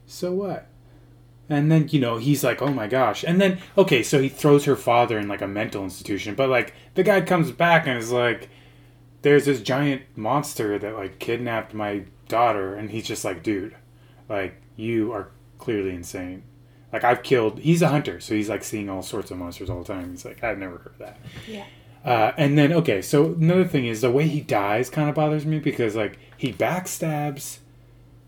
So 0.07 0.33
what? 0.33 0.67
And 1.49 1.71
then, 1.71 1.88
you 1.90 2.00
know, 2.00 2.17
he's 2.19 2.43
like, 2.43 2.61
oh 2.61 2.73
my 2.73 2.87
gosh. 2.88 3.25
And 3.25 3.40
then, 3.40 3.59
okay, 3.76 4.02
so 4.02 4.21
he 4.21 4.28
throws 4.28 4.64
her 4.64 4.76
father 4.76 5.17
in 5.19 5.28
like 5.28 5.43
a 5.43 5.49
mental 5.49 5.83
institution. 5.85 6.35
But 6.35 6.49
like, 6.50 6.75
the 6.95 7.02
guy 7.05 7.21
comes 7.21 7.50
back 7.52 7.87
and 7.87 7.99
is 7.99 8.12
like, 8.12 8.49
there's 9.22 9.46
this 9.46 9.60
giant 9.60 10.02
monster 10.16 10.78
that 10.78 10.94
like 10.94 11.18
kidnapped 11.18 11.75
my 11.75 12.04
daughter. 12.28 12.75
And 12.75 12.90
he's 12.90 13.06
just 13.06 13.25
like, 13.25 13.42
dude, 13.42 13.75
like, 14.28 14.60
you 14.76 15.12
are 15.12 15.30
clearly 15.58 15.94
insane. 15.94 16.44
Like, 16.92 17.04
I've 17.04 17.22
killed, 17.22 17.58
he's 17.58 17.82
a 17.82 17.88
hunter. 17.88 18.20
So 18.20 18.34
he's 18.34 18.48
like 18.48 18.64
seeing 18.64 18.88
all 18.88 19.02
sorts 19.02 19.30
of 19.30 19.38
monsters 19.38 19.68
all 19.68 19.82
the 19.82 19.92
time. 19.92 20.10
He's 20.10 20.25
like, 20.25 20.42
I've 20.42 20.58
never 20.58 20.78
heard 20.78 20.92
of 20.92 20.98
that. 20.98 21.18
Yeah. 21.46 21.64
Uh, 22.04 22.32
and 22.38 22.56
then 22.56 22.72
okay, 22.72 23.02
so 23.02 23.34
another 23.34 23.64
thing 23.64 23.84
is 23.84 24.00
the 24.00 24.10
way 24.10 24.26
he 24.28 24.40
dies 24.40 24.88
kind 24.88 25.08
of 25.08 25.14
bothers 25.16 25.44
me 25.44 25.58
because 25.58 25.96
like 25.96 26.18
he 26.37 26.52
backstabs 26.52 27.58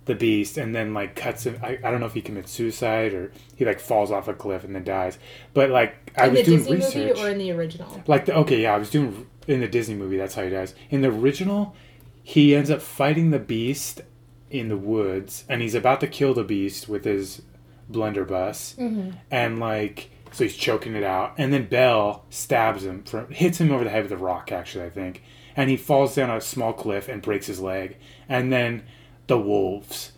the 0.07 0.15
beast 0.15 0.59
and 0.59 0.75
then 0.75 0.93
like 0.93 1.15
cuts 1.15 1.47
him. 1.47 1.59
I, 1.63 1.79
I 1.83 1.91
don't 1.91 2.01
know 2.01 2.07
if 2.07 2.15
he 2.15 2.21
commits 2.21 2.51
suicide 2.51 3.15
or 3.15 3.33
he 3.55 3.65
like 3.65 3.79
falls 3.79 4.11
off 4.11 4.29
a 4.29 4.35
cliff 4.35 4.65
and 4.65 4.75
then 4.75 4.85
dies. 4.85 5.19
But 5.55 5.71
like 5.71 6.13
I 6.19 6.27
in 6.27 6.33
was 6.33 6.41
the 6.41 6.45
doing 6.45 6.59
Disney 6.59 6.75
research, 6.75 6.95
movie 7.17 7.21
or 7.21 7.31
in 7.31 7.39
the 7.39 7.53
original? 7.53 8.03
like 8.07 8.27
the, 8.27 8.35
okay, 8.39 8.61
yeah, 8.61 8.75
I 8.75 8.79
was 8.79 8.91
doing 8.91 9.27
in 9.51 9.61
the 9.61 9.69
Disney 9.69 9.95
movie. 9.95 10.17
That's 10.17 10.35
how 10.35 10.43
he 10.45 10.51
dies. 10.51 10.75
In 10.91 11.01
the 11.03 11.09
original, 11.11 11.75
he 12.23 12.55
ends 12.55 12.71
up 12.71 12.81
fighting 12.83 13.31
the 13.31 13.39
beast 13.39 14.03
in 14.51 14.69
the 14.69 14.77
woods, 14.77 15.45
and 15.49 15.63
he's 15.63 15.75
about 15.75 16.01
to 16.01 16.07
kill 16.07 16.35
the 16.35 16.45
beast 16.45 16.89
with 16.89 17.05
his 17.05 17.43
blunderbuss, 17.89 18.77
Mm-hmm. 18.79 19.11
and 19.31 19.59
like 19.59 20.11
so 20.33 20.45
he's 20.45 20.57
choking 20.57 20.95
it 20.95 21.03
out, 21.03 21.35
and 21.39 21.53
then 21.53 21.67
Belle 21.67 22.25
stabs 22.31 22.85
him, 22.85 23.03
from, 23.03 23.29
hits 23.33 23.59
him 23.61 23.73
over 23.73 23.83
the 23.83 23.91
head 23.91 24.05
with 24.05 24.13
a 24.13 24.17
rock, 24.17 24.53
actually, 24.53 24.85
I 24.85 24.91
think, 24.91 25.25
and 25.57 25.69
he 25.69 25.77
falls 25.77 26.15
down 26.15 26.31
a 26.31 26.41
small 26.41 26.73
cliff 26.73 27.09
and 27.09 27.21
breaks 27.21 27.47
his 27.49 27.59
leg, 27.59 27.97
and 28.29 28.53
then 28.53 28.85
the 29.27 29.39
wolves 29.39 30.13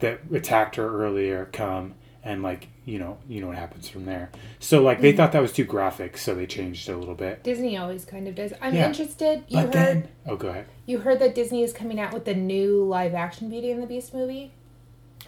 that 0.00 0.20
attacked 0.32 0.76
her 0.76 1.02
earlier 1.02 1.48
come 1.50 1.94
and 2.22 2.42
like 2.42 2.68
you 2.84 2.98
know 2.98 3.16
you 3.28 3.40
know 3.40 3.46
what 3.48 3.56
happens 3.56 3.88
from 3.88 4.04
there. 4.04 4.30
So 4.58 4.82
like 4.82 5.00
they 5.00 5.12
thought 5.12 5.32
that 5.32 5.42
was 5.42 5.52
too 5.52 5.64
graphic, 5.64 6.16
so 6.18 6.34
they 6.34 6.46
changed 6.46 6.88
it 6.88 6.92
a 6.92 6.96
little 6.96 7.14
bit. 7.14 7.42
Disney 7.42 7.76
always 7.76 8.04
kind 8.04 8.28
of 8.28 8.34
does. 8.34 8.52
I'm 8.60 8.74
Yeah. 8.74 8.86
interested. 8.88 9.44
You 9.48 9.56
But 9.56 9.62
heard 9.64 9.72
then, 9.72 10.08
oh, 10.26 10.36
go 10.36 10.48
ahead. 10.48 10.66
you 10.86 10.98
heard 10.98 11.18
that 11.20 11.34
Disney 11.34 11.62
is 11.62 11.72
coming 11.72 11.98
out 11.98 12.12
with 12.12 12.24
the 12.24 12.34
new 12.34 12.84
live 12.84 13.14
action 13.14 13.48
Beauty 13.48 13.70
and 13.70 13.82
the 13.82 13.86
Beast 13.86 14.12
movie, 14.12 14.52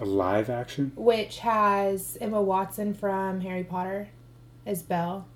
A 0.01 0.05
live 0.05 0.51
action. 0.51 0.93
which 0.97 1.39
has 1.41 2.19
Emma 2.21 2.43
Watson 2.43 2.93
from 2.95 3.41
Harry 3.41 3.65
Potter 3.65 4.09
as 4.67 4.83
Belle. 4.83 5.27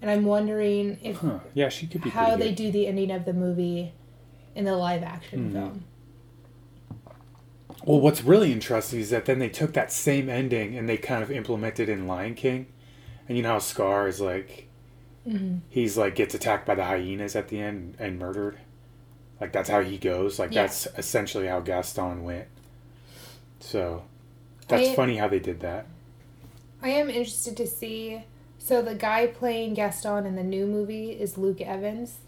And 0.00 0.08
I'm 0.10 0.24
wondering 0.24 0.98
if 1.02 1.16
Huh? 1.16 1.40
Yeah, 1.54 1.68
she 1.68 1.88
could 1.88 2.02
be. 2.02 2.10
how 2.10 2.36
they 2.36 2.52
do 2.52 2.70
the 2.70 2.86
ending 2.86 3.10
of 3.10 3.24
the 3.24 3.32
movie 3.32 3.92
in 4.54 4.64
the 4.64 4.76
live 4.76 5.02
action 5.02 5.50
Mhm. 5.50 5.52
film. 5.52 5.84
Well, 7.84 8.00
what's 8.00 8.22
really 8.24 8.52
interesting 8.52 9.00
is 9.00 9.10
that 9.10 9.24
then 9.24 9.38
they 9.38 9.48
took 9.48 9.72
that 9.74 9.92
same 9.92 10.28
ending 10.28 10.76
and 10.76 10.88
they 10.88 10.96
kind 10.96 11.22
of 11.22 11.30
implemented 11.30 11.88
in 11.88 12.06
Lion 12.06 12.34
King, 12.34 12.66
and 13.28 13.36
you 13.36 13.42
know 13.42 13.52
how 13.52 13.58
Scar 13.60 14.08
is 14.08 14.20
like 14.20 14.66
Mhm. 15.26 15.60
he's 15.68 15.96
like 15.96 16.14
gets 16.14 16.34
attacked 16.34 16.66
by 16.66 16.74
the 16.74 16.84
hyenas 16.84 17.36
at 17.36 17.48
the 17.48 17.60
end 17.60 17.94
and 17.98 18.18
murdered. 18.18 18.58
Like 19.40 19.52
that's 19.52 19.68
how 19.68 19.82
he 19.82 19.98
goes. 19.98 20.38
Like 20.38 20.52
Yeah. 20.52 20.62
that's 20.62 20.86
essentially 20.96 21.46
how 21.46 21.60
Gaston 21.60 22.24
went. 22.24 22.48
So 23.60 24.02
that's 24.66 24.88
I- 24.90 24.94
funny 24.94 25.16
how 25.16 25.28
they 25.28 25.38
did 25.38 25.60
that. 25.60 25.86
I 26.82 26.90
am 26.90 27.08
interested 27.08 27.56
to 27.58 27.66
see. 27.66 28.22
So 28.58 28.82
the 28.82 28.94
guy 28.94 29.26
playing 29.26 29.74
Gaston 29.74 30.26
in 30.26 30.36
the 30.36 30.42
new 30.44 30.66
movie 30.66 31.10
is 31.10 31.36
Luke 31.38 31.60
Evans, 31.60 32.18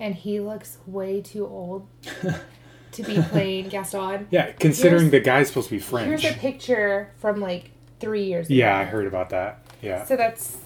and 0.00 0.14
he 0.14 0.40
looks 0.40 0.78
way 0.86 1.20
too 1.20 1.46
old 1.46 1.86
to 2.96 3.02
be 3.02 3.20
playing 3.30 3.68
Gaston. 3.70 4.26
Yeah, 4.30 4.52
considering 4.52 5.02
Here's- 5.02 5.12
the 5.12 5.20
guy's 5.20 5.48
supposed 5.48 5.68
to 5.68 5.74
be 5.76 5.80
French. 5.80 6.08
Here's 6.22 6.24
a 6.36 6.38
picture 6.38 7.12
from 7.18 7.40
like 7.40 7.70
three 8.00 8.24
years 8.24 8.46
ago. 8.46 8.54
Yeah, 8.54 8.76
I 8.76 8.84
heard 8.84 9.06
about 9.06 9.30
that. 9.30 9.62
Yeah, 9.82 10.04
So 10.04 10.16
that's 10.16 10.58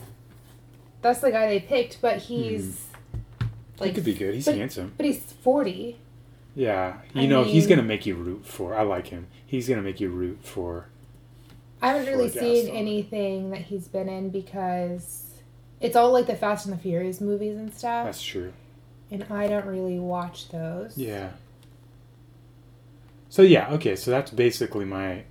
that's 1.02 1.20
the 1.20 1.30
guy 1.30 1.48
they 1.48 1.60
picked, 1.60 2.00
but 2.00 2.18
he's 2.18 2.86
hmm. 3.40 3.46
like. 3.78 3.88
he 3.90 3.94
could 3.94 4.04
be 4.04 4.14
good. 4.14 4.34
He's 4.34 4.46
but- 4.46 4.56
handsome. 4.56 4.94
but 4.96 5.06
he's 5.06 5.20
forty. 5.20 5.98
Yeah, 6.56 6.96
you 7.14 7.22
I 7.22 7.26
know 7.26 7.44
he's 7.44 7.66
gonna 7.68 7.82
make 7.82 8.06
you 8.06 8.16
root 8.16 8.44
for. 8.44 8.74
I 8.74 8.82
like 8.82 9.06
him. 9.08 9.28
He's 9.46 9.68
gonna 9.68 9.82
make 9.82 10.00
you 10.00 10.08
root 10.10 10.40
for. 10.42 10.86
I 11.80 11.88
haven't 11.92 12.12
really 12.12 12.28
seen 12.28 12.68
anything 12.68 13.50
that 13.50 13.62
he's 13.62 13.88
been 13.88 14.08
in 14.08 14.30
because 14.30 15.34
it's 15.80 15.96
all 15.96 16.12
like 16.12 16.26
the 16.26 16.34
Fast 16.36 16.66
and 16.66 16.76
the 16.76 16.78
Furious 16.80 17.20
movies 17.20 17.56
and 17.56 17.72
stuff, 17.72 18.04
That's 18.04 18.22
true. 18.22 18.52
and 19.10 19.24
I 19.30 19.46
don't 19.46 19.64
really 19.64 19.98
watch 19.98 20.48
those. 20.50 20.98
Yeah. 20.98 21.30
So 23.30 23.40
yeah, 23.42 23.70
okay. 23.72 23.96
So 23.96 24.10
that's 24.10 24.30
basically 24.30 24.84
my 24.84 25.22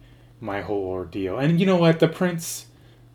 my 0.42 0.62
whole 0.62 0.86
ordeal. 0.86 1.38
And 1.38 1.60
you 1.60 1.66
know 1.68 1.76
what? 1.76 2.00
The 2.00 2.08
prince 2.08 2.66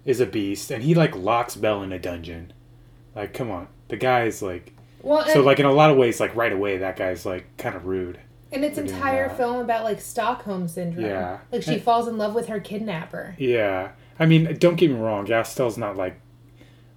is 0.05 0.21
a 0.21 0.27
beast, 0.27 0.71
and 0.71 0.85
he 0.85 0.95
like 0.95 1.17
locks 1.17 1.57
Belle 1.57 1.83
in 1.83 1.91
a 1.93 1.99
dungeon. 1.99 2.53
Like, 3.17 3.33
come 3.35 3.51
on, 3.51 3.67
the 3.89 3.97
guy 3.97 4.25
is 4.27 4.41
like. 4.43 4.73
Well, 5.03 5.27
So 5.29 5.43
like 5.43 5.59
in 5.61 5.67
a 5.67 5.73
lot 5.73 5.91
of 5.91 5.97
ways, 5.99 6.21
like 6.21 6.35
right 6.37 6.53
away, 6.53 6.79
that 6.79 6.97
guy's 6.97 7.27
like 7.27 7.45
kind 7.59 7.75
of 7.75 7.85
rude. 7.87 8.19
and 8.53 8.65
its 8.65 8.79
entire 8.79 9.29
that. 9.29 9.37
film 9.37 9.57
about 9.61 9.85
like 9.85 10.01
Stockholm 10.01 10.67
syndrome. 10.69 11.05
Yeah. 11.07 11.39
like 11.53 11.63
she 11.63 11.75
And- 11.75 11.83
falls 11.83 12.07
in 12.09 12.17
love 12.17 12.35
with 12.35 12.47
her 12.49 12.59
kidnapper. 12.61 13.35
Yeah, 13.39 13.91
I 14.19 14.25
mean, 14.27 14.57
don't 14.59 14.77
get 14.77 14.91
me 14.91 14.97
wrong. 14.97 15.25
Gaston's 15.27 15.77
not 15.77 15.97
like, 15.97 16.21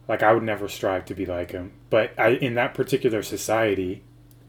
like 0.07 0.23
I 0.23 0.31
would 0.33 0.43
never 0.43 0.67
strive 0.69 1.03
to 1.05 1.13
be 1.15 1.25
like 1.25 1.51
him. 1.51 1.73
But 1.89 2.11
I, 2.17 2.29
in 2.29 2.53
that 2.55 2.73
particular 2.73 3.21
society, 3.23 4.03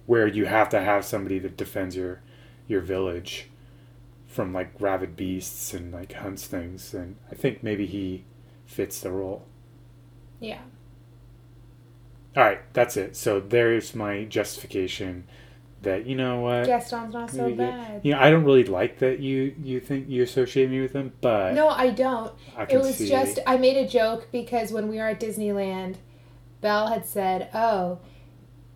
where 0.07 0.27
you 0.29 0.47
have 0.47 0.69
to 0.71 0.81
have 0.81 1.05
somebody 1.05 1.39
that 1.41 1.57
defends 1.57 1.97
your, 1.97 2.21
your 2.69 2.81
village, 2.81 3.49
from 4.29 4.53
like 4.53 4.71
rabid 4.79 5.17
beasts 5.17 5.75
and 5.75 5.93
like 5.93 6.13
hunts 6.13 6.47
things, 6.47 6.95
and 6.95 7.17
I 7.33 7.35
think 7.35 7.63
maybe 7.63 7.87
he 7.87 8.25
fits 8.67 9.01
the 9.01 9.11
role. 9.11 9.45
Yeah. 10.39 10.61
All 12.37 12.45
right, 12.45 12.61
that's 12.73 12.97
it. 12.97 13.17
So 13.17 13.41
there's 13.41 13.95
my 13.95 14.25
justification. 14.25 15.25
That 15.83 16.07
you 16.07 16.17
know 16.17 16.41
what. 16.41 16.67
Gaston's 16.67 17.15
not 17.15 17.31
so 17.31 17.55
bad. 17.55 18.01
You 18.03 18.13
know, 18.13 18.19
I 18.19 18.31
don't 18.31 18.43
really 18.45 18.65
like 18.65 18.99
that 18.99 19.21
you 19.21 19.55
you 19.63 19.79
think 19.79 20.09
you 20.09 20.25
associate 20.25 20.69
me 20.71 20.81
with 20.81 20.93
him, 20.93 21.13
but 21.21 21.55
No, 21.55 21.69
I 21.69 21.91
don't. 21.91 22.33
I 22.57 22.65
It 22.65 22.79
was 22.79 22.97
see. 22.97 23.09
just 23.09 23.39
I 23.47 23.59
made 23.59 23.77
a 23.77 23.87
joke 23.87 24.27
because 24.33 24.73
when 24.73 24.89
we 24.89 24.97
were 24.97 25.07
at 25.07 25.21
Disneyland, 25.21 25.95
Belle 26.61 26.89
had 26.89 27.07
said, 27.07 27.49
"Oh, 27.55 28.01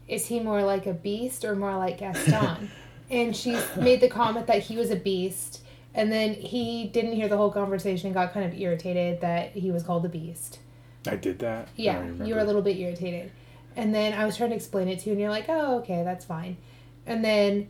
is 0.07 0.27
he 0.27 0.39
more 0.39 0.63
like 0.63 0.87
a 0.87 0.93
beast 0.95 1.45
or 1.45 1.57
more 1.57 1.77
like 1.77 1.99
Gaston?" 1.99 2.71
and 3.13 3.37
she 3.37 3.57
made 3.77 4.01
the 4.01 4.09
comment 4.09 4.47
that 4.49 4.63
he 4.63 4.77
was 4.77 4.91
a 4.91 4.97
beast, 4.97 5.63
and 5.95 6.11
then 6.11 6.33
he 6.35 6.87
didn't 6.89 7.13
hear 7.13 7.29
the 7.29 7.37
whole 7.37 7.51
conversation 7.53 8.07
and 8.09 8.15
got 8.15 8.33
kind 8.33 8.47
of 8.51 8.59
irritated 8.59 9.21
that 9.21 9.53
he 9.53 9.71
was 9.71 9.83
called 9.83 10.05
a 10.05 10.09
beast. 10.09 10.59
I 11.07 11.17
did 11.17 11.39
that. 11.41 11.69
Yeah, 11.77 12.05
you 12.25 12.35
were 12.35 12.41
a 12.41 12.45
little 12.45 12.63
bit 12.63 12.77
irritated, 12.79 13.31
and 13.77 13.95
then 13.95 14.15
I 14.15 14.25
was 14.25 14.37
trying 14.37 14.51
to 14.51 14.57
explain 14.57 14.89
it 14.89 15.01
to 15.01 15.07
you, 15.07 15.13
and 15.13 15.21
you're 15.21 15.31
like, 15.31 15.47
"Oh, 15.49 15.79
okay, 15.81 16.03
that's 16.03 16.25
fine." 16.25 16.57
And 17.07 17.25
then 17.25 17.69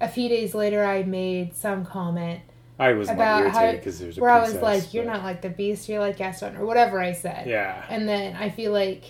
a 0.00 0.08
few 0.08 0.28
days 0.28 0.54
later, 0.54 0.84
I 0.84 1.02
made 1.02 1.54
some 1.56 1.84
comment 1.86 2.40
I 2.78 2.92
was 2.92 3.08
about 3.08 3.50
how 3.50 3.60
irritated 3.62 3.80
because 3.80 3.98
there's 3.98 4.18
a 4.18 4.20
where 4.20 4.30
I 4.30 4.40
was 4.42 4.54
like, 4.56 4.92
"You're 4.94 5.04
but- 5.04 5.14
not 5.14 5.24
like 5.24 5.40
the 5.42 5.48
beast, 5.48 5.88
you're 5.88 6.00
like 6.00 6.18
Gaston," 6.18 6.56
or 6.56 6.66
whatever 6.66 7.00
I 7.00 7.12
said. 7.12 7.46
Yeah, 7.46 7.82
And 7.88 8.06
then 8.08 8.36
I 8.36 8.50
feel 8.50 8.70
like 8.72 9.04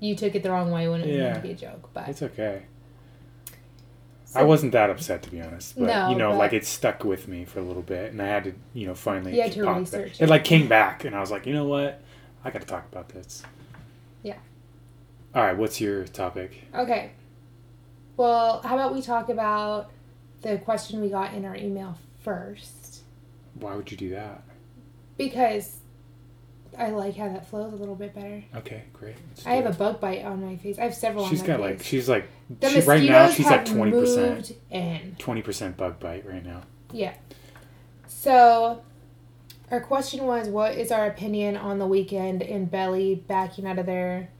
you 0.00 0.16
took 0.16 0.34
it 0.34 0.42
the 0.42 0.50
wrong 0.50 0.70
way 0.72 0.88
when 0.88 1.02
it 1.02 1.06
was 1.06 1.14
Yeah. 1.16 1.22
meant 1.24 1.34
to 1.36 1.40
be 1.42 1.50
a 1.50 1.54
joke. 1.54 1.90
But 1.94 2.08
it's 2.08 2.22
okay. 2.22 2.62
So- 4.32 4.40
I 4.40 4.42
wasn't 4.44 4.72
that 4.72 4.90
upset 4.90 5.22
to 5.22 5.30
be 5.30 5.40
honest, 5.40 5.76
but 5.78 5.86
No, 5.86 6.10
you 6.10 6.16
know, 6.16 6.30
but- 6.30 6.38
like 6.38 6.52
it 6.52 6.64
stuck 6.66 7.04
with 7.04 7.28
me 7.28 7.44
for 7.44 7.60
a 7.60 7.62
little 7.62 7.82
bit, 7.82 8.12
and 8.12 8.20
I 8.22 8.26
had 8.26 8.44
to, 8.44 8.54
you 8.74 8.86
know, 8.86 8.94
finally. 8.94 9.34
You 9.36 9.42
had 9.42 9.52
to 9.52 9.70
research 9.70 10.12
It. 10.12 10.20
it. 10.20 10.24
it 10.24 10.28
like 10.30 10.44
came 10.44 10.68
back, 10.68 11.04
and 11.04 11.14
I 11.14 11.20
was 11.20 11.30
like, 11.30 11.46
you 11.46 11.52
know 11.52 11.66
what, 11.66 12.00
I 12.44 12.50
got 12.50 12.62
to 12.62 12.66
talk 12.66 12.86
about 12.90 13.08
this. 13.10 13.42
Yeah. 14.22 14.36
All 15.34 15.42
right, 15.42 15.56
what's 15.56 15.80
your 15.80 16.04
topic? 16.06 16.64
Okay. 16.74 17.10
Well, 18.16 18.60
how 18.62 18.74
about 18.74 18.94
we 18.94 19.02
talk 19.02 19.28
about 19.28 19.90
the 20.42 20.58
question 20.58 21.00
we 21.00 21.08
got 21.08 21.34
in 21.34 21.44
our 21.44 21.56
email 21.56 21.96
first? 22.20 23.02
Why 23.54 23.74
would 23.74 23.90
you 23.90 23.96
do 23.96 24.10
that? 24.10 24.42
Because 25.16 25.78
I 26.78 26.90
like 26.90 27.16
how 27.16 27.28
that 27.28 27.48
flows 27.48 27.72
a 27.72 27.76
little 27.76 27.94
bit 27.94 28.14
better. 28.14 28.42
Okay, 28.56 28.84
great. 28.92 29.16
I 29.44 29.54
have 29.54 29.66
it. 29.66 29.74
a 29.74 29.78
bug 29.78 30.00
bite 30.00 30.24
on 30.24 30.44
my 30.44 30.56
face. 30.56 30.78
I 30.78 30.84
have 30.84 30.94
several 30.94 31.28
She's 31.28 31.42
on 31.42 31.46
my 31.46 31.54
She's 31.54 31.56
got 31.56 31.68
face. 31.68 31.78
like 31.78 31.82
she's 31.86 32.08
like 32.08 32.28
the 32.60 32.68
she, 32.70 32.80
right 32.80 33.02
now 33.02 33.30
she's 33.30 33.46
at 33.46 33.66
twenty 33.66 33.90
percent, 33.92 34.52
twenty 35.18 35.42
percent 35.42 35.76
bug 35.76 36.00
bite 36.00 36.26
right 36.26 36.44
now. 36.44 36.62
Yeah. 36.92 37.14
So, 38.06 38.82
our 39.70 39.80
question 39.80 40.24
was 40.24 40.48
what 40.48 40.74
is 40.76 40.90
our 40.90 41.06
opinion 41.06 41.56
on 41.56 41.78
the 41.78 41.86
Weeknd 41.86 42.50
and 42.50 42.70
Belly 42.70 43.16
backing 43.16 43.66
out 43.66 43.78
of 43.78 43.86
their 43.86 44.30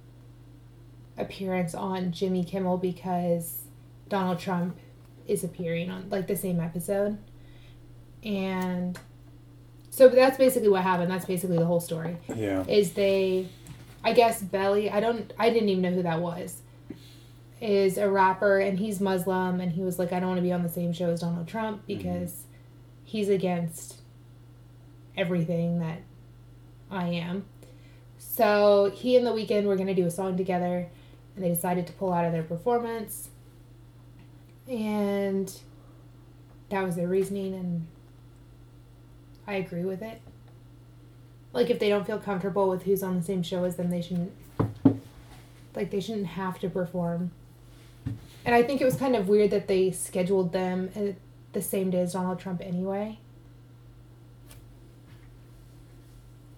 appearance 1.19 1.75
on 1.75 2.13
Jimmy 2.13 2.45
Kimmel 2.45 2.79
because 2.79 3.63
Donald 4.09 4.39
Trump 4.39 4.79
is 5.27 5.45
appearing 5.45 5.91
on 5.91 6.09
like 6.11 6.27
the 6.27 6.37
same 6.37 6.61
episode? 6.61 7.19
And 8.25 8.99
so 9.93 10.09
that's 10.09 10.39
basically 10.39 10.71
what 10.71 10.83
happened. 10.83 11.11
That's 11.11 11.27
basically 11.27 11.59
the 11.59 11.67
whole 11.67 11.79
story. 11.79 12.17
Yeah. 12.35 12.65
Is 12.67 12.93
they 12.93 13.51
I 14.03 14.15
guess 14.15 14.41
Belly, 14.41 14.91
I 14.91 15.01
don't 15.01 15.31
I 15.39 15.51
didn't 15.51 15.69
even 15.69 15.83
know 15.83 15.93
who 15.93 16.03
that 16.03 16.21
was. 16.21 16.63
Is 17.61 17.99
a 17.99 18.11
rapper 18.11 18.59
and 18.59 18.79
he's 18.79 19.03
Muslim 19.03 19.61
and 19.61 19.71
he 19.71 19.83
was 19.83 19.99
like 19.99 20.15
I 20.15 20.19
don't 20.19 20.31
want 20.31 20.39
to 20.39 20.43
be 20.43 20.51
on 20.51 20.63
the 20.63 20.71
same 20.71 20.95
show 20.95 21.11
as 21.11 21.21
Donald 21.21 21.47
Trump 21.47 21.83
mm-hmm. 21.83 21.99
because 21.99 22.45
he's 23.05 23.29
against 23.29 24.01
everything 25.15 25.81
that 25.81 26.01
I 26.91 27.09
am. 27.09 27.45
So 28.17 28.91
he 28.95 29.19
and 29.19 29.27
the 29.27 29.31
Weeknd 29.31 29.65
were 29.65 29.77
gonna 29.77 29.95
do 29.95 30.07
a 30.07 30.11
song 30.11 30.39
together 30.39 30.89
and 31.37 31.45
they 31.45 31.51
decided 31.51 31.87
to 31.89 31.93
pull 31.93 32.15
out 32.15 32.25
of 32.25 32.33
their 32.33 32.43
performance. 32.43 33.29
And 34.67 35.55
that 36.71 36.83
was 36.83 36.97
their 36.97 37.09
reasoning 37.09 37.55
and 37.55 37.87
I 39.53 39.57
agree 39.57 39.85
with 39.85 40.01
it. 40.01 40.19
Like 41.53 41.69
if 41.69 41.79
they 41.79 41.91
don't 41.91 42.07
feel 42.07 42.19
comfortable 42.19 42.71
with 42.71 42.85
who's 42.85 43.03
on 43.03 43.19
the 43.19 43.23
same 43.23 43.43
show 43.43 43.65
as 43.65 43.77
them, 43.77 43.91
they 43.91 44.01
shouldn't 44.01 44.33
like 45.77 45.91
they 45.91 46.01
shouldn't 46.01 46.27
have 46.29 46.59
to 46.61 46.71
perform. 46.71 47.33
And 48.47 48.55
I 48.55 48.63
think 48.63 48.81
it 48.81 48.85
was 48.87 48.97
kind 48.97 49.15
of 49.15 49.29
weird 49.29 49.51
that 49.51 49.69
they 49.69 49.91
scheduled 49.91 50.53
them 50.55 51.17
the 51.53 51.61
same 51.61 51.91
day 51.91 52.01
as 52.01 52.15
Donald 52.15 52.39
Trump 52.41 52.63
anyway. 52.65 53.19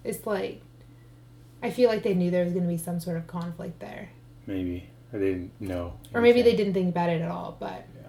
It's 0.05 0.25
like 0.25 0.61
I 1.65 1.71
feel 1.71 1.89
like 1.91 2.05
they 2.05 2.15
knew 2.15 2.31
there 2.31 2.45
was 2.45 2.53
going 2.53 2.65
to 2.65 2.71
be 2.71 2.77
some 2.79 3.01
sort 3.01 3.17
of 3.17 3.27
conflict 3.27 3.81
there. 3.81 4.11
Maybe. 4.47 4.89
or 5.13 5.19
they 5.19 5.33
didn't 5.33 5.61
know. 5.61 5.95
Or 6.13 6.21
maybe 6.21 6.43
they 6.43 6.55
didn't 6.55 6.75
think 6.75 6.91
about 6.91 7.09
it 7.09 7.23
at 7.23 7.31
all, 7.31 7.57
but 7.59 7.87
Yeah. 7.97 8.09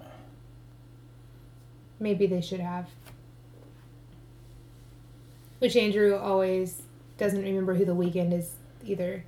maybe 1.99 2.27
they 2.27 2.41
should 2.41 2.59
have. 2.59 2.87
Which 5.59 5.75
Andrew 5.75 6.15
always 6.15 6.81
doesn't 7.17 7.43
remember 7.43 7.75
who 7.75 7.85
the 7.85 7.95
Weeknd 7.95 8.33
is 8.33 8.55
either. 8.83 9.23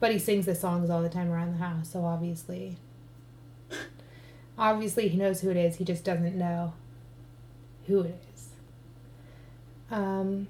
But 0.00 0.12
he 0.12 0.18
sings 0.18 0.46
the 0.46 0.54
songs 0.54 0.90
all 0.90 1.02
the 1.02 1.08
time 1.08 1.30
around 1.30 1.52
the 1.52 1.64
house, 1.64 1.90
so 1.90 2.04
obviously. 2.04 2.76
obviously, 4.58 5.08
he 5.08 5.16
knows 5.16 5.40
who 5.40 5.50
it 5.50 5.56
is, 5.56 5.76
he 5.76 5.84
just 5.84 6.04
doesn't 6.04 6.36
know 6.36 6.72
who 7.86 8.00
it 8.00 8.20
is. 8.34 8.48
Um, 9.90 10.48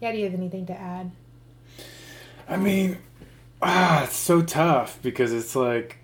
yeah, 0.00 0.12
do 0.12 0.18
you 0.18 0.24
have 0.24 0.34
anything 0.34 0.66
to 0.66 0.72
add? 0.72 1.10
I 2.48 2.56
mean, 2.56 2.98
ah, 3.62 4.04
it's 4.04 4.16
so 4.16 4.42
tough 4.42 5.00
because 5.02 5.32
it's 5.32 5.56
like, 5.56 5.98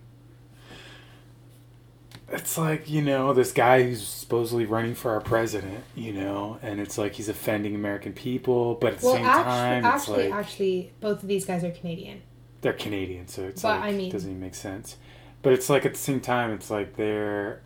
it's 2.30 2.56
like 2.58 2.88
you 2.88 3.02
know 3.02 3.32
this 3.32 3.52
guy 3.52 3.82
who's 3.82 4.06
supposedly 4.06 4.64
running 4.66 4.94
for 4.94 5.12
our 5.12 5.20
president, 5.20 5.82
you 5.94 6.12
know, 6.12 6.58
and 6.62 6.80
it's 6.80 6.96
like 6.98 7.14
he's 7.14 7.28
offending 7.28 7.74
American 7.74 8.12
people, 8.12 8.74
but 8.76 8.94
at 8.94 9.00
the 9.00 9.06
Well, 9.06 9.14
same 9.16 9.24
actually, 9.26 9.44
time, 9.44 9.84
actually, 9.84 10.22
it's 10.24 10.30
like 10.30 10.38
actually, 10.40 10.92
both 11.00 11.22
of 11.22 11.28
these 11.28 11.44
guys 11.44 11.64
are 11.64 11.70
Canadian. 11.70 12.22
they're 12.60 12.72
Canadian, 12.72 13.26
so 13.28 13.42
it's 13.44 13.62
But, 13.62 13.80
like 13.80 13.80
I 13.80 13.92
mean- 13.92 14.08
it 14.08 14.12
doesn't 14.12 14.30
even 14.30 14.40
make 14.40 14.54
sense. 14.54 14.96
But 15.42 15.54
it's 15.54 15.70
like 15.70 15.86
at 15.86 15.94
the 15.94 15.98
same 15.98 16.20
time, 16.20 16.52
it's 16.52 16.70
like 16.70 16.96
they're, 16.96 17.62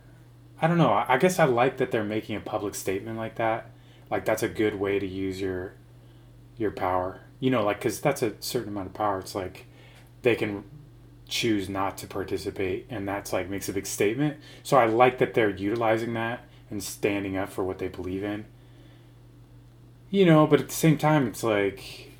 I 0.61 0.67
don't 0.67 0.77
know. 0.77 0.89
I 0.93 1.15
I 1.15 1.17
guess 1.17 1.39
I 1.39 1.43
like 1.45 1.75
that 1.77 1.91
they're 1.91 2.05
making 2.05 2.35
a 2.37 2.39
public 2.39 2.73
statement 2.75 3.17
like 3.17 3.35
that. 3.35 3.69
Like 4.09 4.23
that's 4.25 4.43
a 4.43 4.47
good 4.47 4.75
way 4.79 4.97
to 4.99 5.05
use 5.05 5.41
your, 5.41 5.73
your 6.57 6.71
power. 6.71 7.19
You 7.41 7.51
know, 7.51 7.65
like 7.65 7.79
because 7.79 7.99
that's 7.99 8.21
a 8.21 8.31
certain 8.39 8.69
amount 8.69 8.87
of 8.87 8.93
power. 8.93 9.19
It's 9.19 9.35
like, 9.35 9.65
they 10.21 10.35
can 10.35 10.63
choose 11.27 11.69
not 11.69 11.97
to 11.99 12.07
participate, 12.07 12.85
and 12.89 13.07
that's 13.07 13.33
like 13.33 13.49
makes 13.49 13.69
a 13.69 13.73
big 13.73 13.85
statement. 13.85 14.37
So 14.63 14.77
I 14.77 14.85
like 14.85 15.17
that 15.19 15.33
they're 15.33 15.49
utilizing 15.49 16.13
that 16.13 16.41
and 16.69 16.83
standing 16.83 17.37
up 17.37 17.49
for 17.49 17.63
what 17.63 17.79
they 17.79 17.87
believe 17.87 18.23
in. 18.23 18.45
You 20.09 20.25
know, 20.25 20.47
but 20.47 20.59
at 20.61 20.67
the 20.69 20.73
same 20.73 20.97
time, 20.97 21.27
it's 21.27 21.43
like 21.43 22.11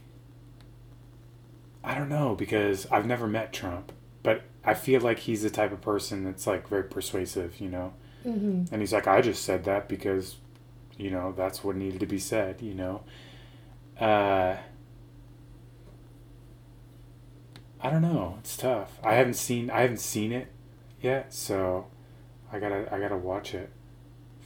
I 1.85 1.95
don't 1.95 2.09
know 2.09 2.35
because 2.35 2.87
I've 2.87 3.05
never 3.05 3.27
met 3.27 3.53
Trump, 3.53 3.91
but 4.23 4.41
I 4.63 4.73
feel 4.73 5.01
like 5.01 5.19
he's 5.19 5.43
the 5.43 5.51
type 5.51 5.71
of 5.71 5.81
person 5.81 6.23
that's 6.23 6.47
like 6.47 6.67
very 6.67 6.83
persuasive, 6.83 7.61
you 7.61 7.69
know. 7.69 7.93
Mm-hmm. 8.25 8.73
And 8.73 8.81
he's 8.81 8.91
like, 8.91 9.05
I 9.07 9.21
just 9.21 9.43
said 9.43 9.65
that 9.65 9.87
because, 9.87 10.37
you 10.97 11.11
know, 11.11 11.31
that's 11.37 11.63
what 11.63 11.75
needed 11.75 11.99
to 11.99 12.07
be 12.07 12.17
said, 12.17 12.61
you 12.61 12.73
know. 12.73 13.03
Uh, 13.99 14.57
I 17.81 17.89
don't 17.89 18.01
know. 18.01 18.37
It's 18.39 18.57
tough. 18.57 18.99
I 19.03 19.15
haven't 19.15 19.35
seen 19.35 19.69
I 19.69 19.81
haven't 19.81 19.99
seen 19.99 20.31
it 20.31 20.47
yet, 21.01 21.33
so 21.33 21.87
I 22.51 22.59
gotta 22.59 22.93
I 22.93 22.99
gotta 22.99 23.17
watch 23.17 23.53
it, 23.53 23.69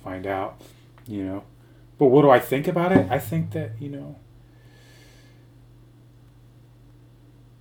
find 0.03 0.27
out, 0.27 0.61
you 1.07 1.23
know. 1.23 1.43
But 1.97 2.07
what 2.07 2.21
do 2.21 2.29
I 2.29 2.39
think 2.39 2.67
about 2.67 2.91
it? 2.91 3.09
I 3.09 3.19
think 3.19 3.51
that 3.51 3.71
you 3.79 3.89
know. 3.89 4.15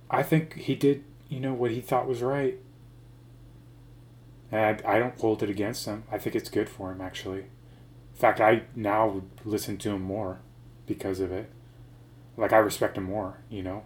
I 0.09 0.23
think 0.23 0.55
he 0.55 0.75
did, 0.75 1.03
you 1.27 1.39
know, 1.39 1.53
what 1.53 1.71
he 1.71 1.81
thought 1.81 2.07
was 2.07 2.21
right. 2.21 2.57
And 4.51 4.81
I, 4.83 4.95
I 4.95 4.99
don't 4.99 5.19
hold 5.19 5.43
it 5.43 5.49
against 5.49 5.85
him. 5.85 6.03
I 6.11 6.17
think 6.17 6.35
it's 6.35 6.49
good 6.49 6.67
for 6.67 6.91
him, 6.91 6.99
actually. 7.01 7.41
In 7.41 8.15
fact, 8.15 8.41
I 8.41 8.63
now 8.75 9.21
listen 9.45 9.77
to 9.77 9.91
him 9.91 10.01
more 10.01 10.39
because 10.87 11.19
of 11.19 11.31
it. 11.31 11.51
Like, 12.35 12.53
I 12.53 12.57
respect 12.57 12.97
him 12.97 13.03
more, 13.03 13.37
you 13.49 13.61
know? 13.61 13.83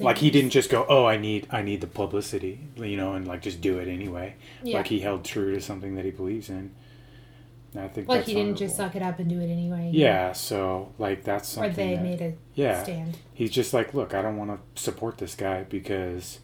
Like, 0.00 0.18
he 0.18 0.30
didn't 0.30 0.50
just 0.50 0.70
go, 0.70 0.86
oh, 0.88 1.04
I 1.04 1.16
need, 1.16 1.46
I 1.50 1.62
need 1.62 1.80
the 1.80 1.86
publicity, 1.88 2.60
you 2.76 2.96
know, 2.96 3.14
and, 3.14 3.26
like, 3.26 3.42
just 3.42 3.60
do 3.60 3.78
it 3.78 3.88
anyway. 3.88 4.34
Yeah. 4.62 4.78
Like, 4.78 4.86
he 4.86 5.00
held 5.00 5.24
true 5.24 5.54
to 5.54 5.60
something 5.60 5.96
that 5.96 6.04
he 6.04 6.10
believes 6.12 6.48
in. 6.48 6.72
And 7.74 7.82
I 7.84 7.88
think 7.88 8.08
Like 8.08 8.24
he 8.24 8.34
didn't 8.34 8.56
just 8.56 8.76
suck 8.76 8.96
it 8.96 9.02
up 9.02 9.18
and 9.18 9.28
do 9.28 9.40
it 9.40 9.50
anyway. 9.50 9.90
Yeah, 9.92 10.32
so, 10.32 10.92
like, 10.98 11.24
that's 11.24 11.50
Or 11.52 11.64
something 11.64 11.74
they 11.74 11.96
that- 11.96 12.02
made 12.02 12.20
a 12.22 12.34
yeah. 12.54 12.82
stand. 12.82 13.18
he's 13.34 13.50
just 13.50 13.74
like, 13.74 13.92
look, 13.94 14.14
I 14.14 14.22
don't 14.22 14.36
want 14.36 14.50
to 14.76 14.82
support 14.82 15.18
this 15.18 15.34
guy 15.34 15.64
because, 15.64 16.38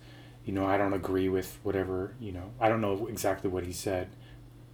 you 0.44 0.52
know, 0.52 0.66
I 0.66 0.76
don't 0.76 0.92
agree 0.92 1.28
with 1.28 1.58
whatever, 1.62 2.14
you 2.20 2.32
know, 2.32 2.50
I 2.60 2.68
don't 2.68 2.80
know 2.80 3.06
exactly 3.06 3.48
what 3.48 3.64
he 3.64 3.72
said. 3.72 4.08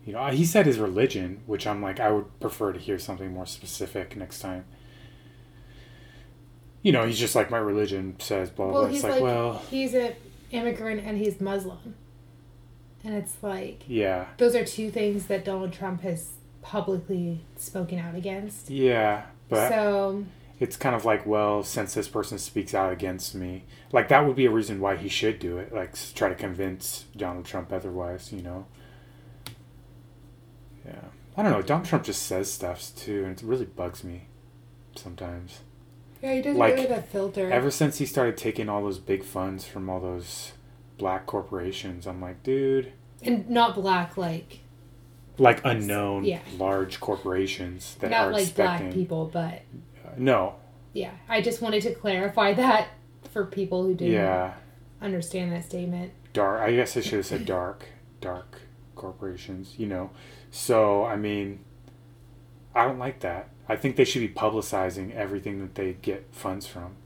You 0.04 0.14
know, 0.14 0.26
he 0.28 0.44
said 0.46 0.66
his 0.66 0.78
religion, 0.78 1.42
which 1.46 1.66
I'm 1.66 1.82
like, 1.82 2.00
I 2.00 2.10
would 2.10 2.40
prefer 2.40 2.72
to 2.72 2.78
hear 2.80 2.98
something 2.98 3.32
more 3.32 3.46
specific 3.46 4.16
next 4.16 4.40
time. 4.40 4.64
You 6.82 6.92
know, 6.92 7.06
he's 7.06 7.18
just 7.18 7.34
like, 7.34 7.50
my 7.50 7.58
religion 7.58 8.16
says 8.20 8.48
blah, 8.50 8.66
blah, 8.66 8.72
Well, 8.74 8.82
blah. 8.82 8.90
he's 8.90 8.98
It's 8.98 9.04
like, 9.04 9.12
like, 9.14 9.22
well, 9.22 9.62
he's 9.70 9.94
an 9.94 10.14
immigrant 10.50 11.02
and 11.04 11.18
he's 11.18 11.40
Muslim. 11.40 11.94
And 13.04 13.14
it's 13.14 13.36
like, 13.42 13.82
yeah, 13.86 14.26
those 14.38 14.54
are 14.54 14.64
two 14.64 14.90
things 14.90 15.26
that 15.26 15.44
Donald 15.44 15.72
Trump 15.72 16.02
has 16.02 16.32
publicly 16.62 17.40
spoken 17.56 17.98
out 17.98 18.14
against. 18.14 18.70
yeah. 18.70 19.24
But 19.48 19.68
so, 19.70 20.24
it's 20.60 20.76
kind 20.76 20.94
of 20.94 21.04
like, 21.04 21.26
well, 21.26 21.62
since 21.64 21.94
this 21.94 22.06
person 22.08 22.38
speaks 22.38 22.74
out 22.74 22.92
against 22.92 23.34
me, 23.34 23.64
like 23.90 24.08
that 24.08 24.26
would 24.26 24.36
be 24.36 24.46
a 24.46 24.50
reason 24.50 24.80
why 24.80 24.96
he 24.96 25.08
should 25.08 25.38
do 25.38 25.58
it. 25.58 25.72
Like 25.74 25.94
try 26.14 26.28
to 26.28 26.34
convince 26.34 27.06
Donald 27.16 27.46
Trump 27.46 27.72
otherwise, 27.72 28.32
you 28.32 28.42
know. 28.42 28.66
Yeah, 30.86 31.04
I 31.36 31.42
don't 31.42 31.52
know. 31.52 31.62
Donald 31.62 31.86
Trump 31.88 32.04
just 32.04 32.22
says 32.22 32.52
stuff 32.52 32.90
too, 32.96 33.24
and 33.24 33.36
it 33.38 33.42
really 33.42 33.64
bugs 33.66 34.04
me 34.04 34.26
sometimes. 34.94 35.60
Yeah, 36.22 36.34
he 36.34 36.42
doesn't 36.42 36.58
Like, 36.58 36.74
really 36.74 36.88
have 36.88 36.98
a 36.98 37.02
filter. 37.02 37.50
Ever 37.50 37.70
since 37.70 37.98
he 37.98 38.06
started 38.06 38.36
taking 38.36 38.68
all 38.68 38.82
those 38.82 38.98
big 38.98 39.24
funds 39.24 39.64
from 39.66 39.88
all 39.88 40.00
those 40.00 40.52
black 40.98 41.26
corporations, 41.26 42.06
I'm 42.06 42.20
like, 42.20 42.42
dude, 42.42 42.92
and 43.22 43.48
not 43.50 43.74
black, 43.74 44.16
like, 44.16 44.60
like 45.38 45.60
unknown 45.64 46.24
Yeah. 46.24 46.40
large 46.58 47.00
corporations 47.00 47.96
that 48.00 48.10
not 48.10 48.28
are 48.28 48.32
like 48.32 48.42
expecting. 48.42 48.86
black 48.88 48.94
people, 48.94 49.30
but 49.32 49.62
uh, 50.06 50.10
No, 50.18 50.56
yeah. 50.92 51.12
I 51.28 51.40
just 51.40 51.62
wanted 51.62 51.82
to 51.84 51.94
clarify 51.94 52.52
that 52.54 52.88
for 53.32 53.44
people 53.46 53.84
who 53.84 53.94
didn't 53.94 54.14
yeah. 54.14 54.54
understand 55.00 55.52
that 55.52 55.64
statement. 55.64 56.12
dark 56.32 56.60
i 56.60 56.72
guess 56.72 56.96
i 56.96 57.00
should 57.00 57.14
have 57.18 57.26
said 57.26 57.44
dark 57.46 57.84
dark 58.20 58.60
corporations 58.96 59.74
you 59.78 59.86
know 59.86 60.10
so 60.50 61.04
i 61.04 61.16
mean 61.16 61.58
i 62.74 62.84
don't 62.84 62.98
like 62.98 63.20
that 63.20 63.48
i 63.70 63.76
think 63.76 63.96
they 63.96 64.04
should 64.04 64.20
be 64.20 64.28
publicizing 64.28 65.14
everything 65.14 65.60
that 65.60 65.74
they 65.76 65.92
get 66.02 66.26
funds 66.32 66.66
from. 66.66 66.96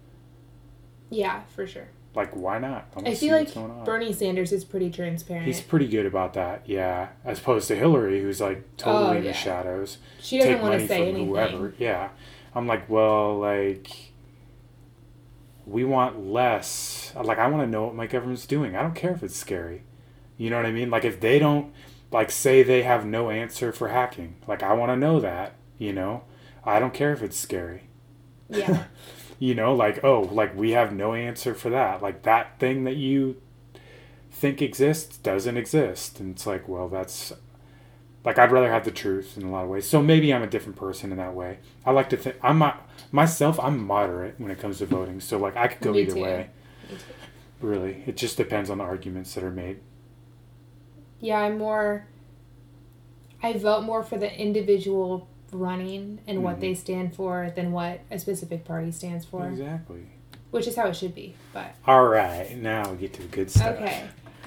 Yeah, 1.11 1.42
for 1.55 1.66
sure. 1.66 1.88
like 2.14 2.33
why 2.35 2.59
not? 2.59 2.88
I, 2.96 3.11
I 3.11 3.14
feel 3.14 3.37
like. 3.37 3.53
Bernie 3.85 4.12
Sanders 4.12 4.50
is 4.50 4.64
pretty 4.64 4.90
transparent. 4.90 5.46
he's 5.46 5.61
pretty 5.61 5.87
good 5.87 6.07
about 6.07 6.33
that 6.35 6.62
yeah. 6.66 7.09
As 7.24 7.38
opposed 7.38 7.68
to 7.68 7.77
hillary 7.77 8.20
who's 8.22 8.40
like 8.40 8.59
oh, 8.59 8.70
totally 8.79 9.16
Oh, 9.16 9.18
in 9.18 9.24
the 9.24 9.33
shadows. 9.33 9.98
She 10.20 10.38
doesn't 10.38 10.62
want 10.62 10.81
to 10.81 10.88
say 10.88 11.09
anything. 11.09 11.29
whoever 11.29 11.74
yeah. 11.79 12.09
I'm 12.55 12.66
like 12.66 12.88
well 12.88 13.38
like 13.38 14.12
we 15.66 15.85
want 15.85 16.27
less. 16.27 17.12
Like 17.14 17.38
i 17.38 17.46
want 17.46 17.62
to 17.62 17.70
know 17.70 17.85
what 17.85 17.94
my 17.94 18.07
government's 18.07 18.46
doing. 18.46 18.74
I 18.74 18.83
don't 18.83 18.94
care 18.94 19.12
if 19.12 19.22
it's 19.22 19.37
scary. 19.37 19.83
You 20.38 20.50
know 20.50 20.57
what 20.57 20.66
i 20.66 20.72
mean? 20.72 20.90
Like 20.90 21.05
if 21.05 21.20
they 21.20 21.38
don't 21.38 21.72
like 22.11 22.31
say 22.31 22.62
they 22.62 22.83
have 22.85 23.05
no 23.05 23.29
answer 23.31 23.72
for 23.72 23.88
hacking 23.88 24.37
like 24.46 24.62
i 24.62 24.72
want 24.72 24.88
to 24.90 24.96
know 24.96 25.18
that 25.18 25.55
you 25.79 25.92
know 25.92 26.22
i 26.66 26.79
don't 26.79 26.94
care 26.94 27.12
if 27.12 27.22
it's 27.22 27.37
scary. 27.37 27.85
Yeah. 28.48 28.85
you 29.38 29.55
know 29.55 29.74
like 29.74 30.03
oh 30.05 30.20
like 30.33 30.57
we 30.57 30.70
have 30.72 30.92
no 30.92 31.14
answer 31.14 31.55
for 31.55 31.70
that. 31.70 32.03
Like 32.03 32.22
that 32.22 32.59
thing 32.59 32.85
that 32.85 32.96
you 32.96 33.40
think 34.31 34.61
exists 34.62 35.16
doesn't 35.18 35.57
exist. 35.57 36.20
And 36.20 36.35
it's 36.35 36.46
like 36.46 36.68
well 36.68 36.88
that's 36.88 37.33
like 38.24 38.38
i'd 38.38 38.53
rather 38.53 38.70
have 38.70 38.85
the 38.85 38.90
truth 38.90 39.37
in 39.37 39.42
a 39.44 39.50
lot 39.50 39.64
of 39.64 39.70
ways. 39.70 39.88
So 39.88 40.00
maybe 40.03 40.33
i'm 40.33 40.42
a 40.42 40.46
different 40.46 40.77
person 40.77 41.11
in 41.12 41.18
that 41.18 41.35
way. 41.35 41.59
I 41.85 41.90
like 41.90 42.09
to 42.11 42.16
think 42.16 42.37
i'm 42.42 42.59
not 42.59 42.88
myself 43.12 43.59
i'm 43.61 43.85
moderate 43.85 44.35
when 44.38 44.50
it 44.50 44.59
comes 44.61 44.79
to 44.79 44.87
voting. 44.87 45.20
So 45.20 45.38
like 45.38 45.57
i 45.57 45.66
could 45.68 45.81
go 45.81 45.92
Me 45.92 46.03
either 46.03 46.14
too. 46.14 46.22
way. 46.22 46.50
Really. 47.61 48.03
It 48.07 48.16
just 48.16 48.37
depends 48.37 48.68
on 48.70 48.79
the 48.79 48.85
arguments 48.85 49.35
that 49.35 49.44
are 49.44 49.50
made. 49.50 49.81
Yeah, 51.20 51.38
I'm 51.38 51.57
more. 51.57 52.07
I 53.42 53.55
vote 53.55 53.83
more 53.85 54.03
for 54.03 54.18
the 54.18 54.31
individual 54.38 55.27
running 55.55 56.21
and 56.27 56.43
what 56.43 56.57
Mhm. 56.57 56.61
they 56.61 56.75
stand 56.75 57.14
for 57.14 57.51
than 57.55 57.73
what 57.73 58.01
a 58.11 58.19
specific 58.19 58.64
party 58.64 58.90
stands 58.90 59.25
for, 59.25 59.47
exactly 59.49 60.07
which 60.51 60.67
is 60.67 60.77
how 60.77 60.87
it 60.87 60.95
should 60.97 61.14
be. 61.14 61.35
But 61.53 61.75
all 61.87 62.05
right 62.07 62.57
now 62.57 62.90
we 62.90 62.97
get 62.99 63.12
to 63.14 63.23
the 63.23 63.29
good 63.29 63.51
stuff 63.51 63.77
okay, 63.77 64.05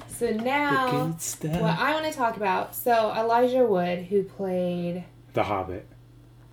so 0.08 0.30
now 0.30 1.06
what 1.08 1.78
I 1.78 1.92
want 1.92 2.06
to 2.06 2.12
talk 2.12 2.36
about. 2.36 2.74
So 2.74 3.12
Elijah 3.16 3.64
Wood, 3.64 4.04
who 4.04 4.22
played, 4.22 5.04
the 5.34 5.42
hobbit 5.44 5.86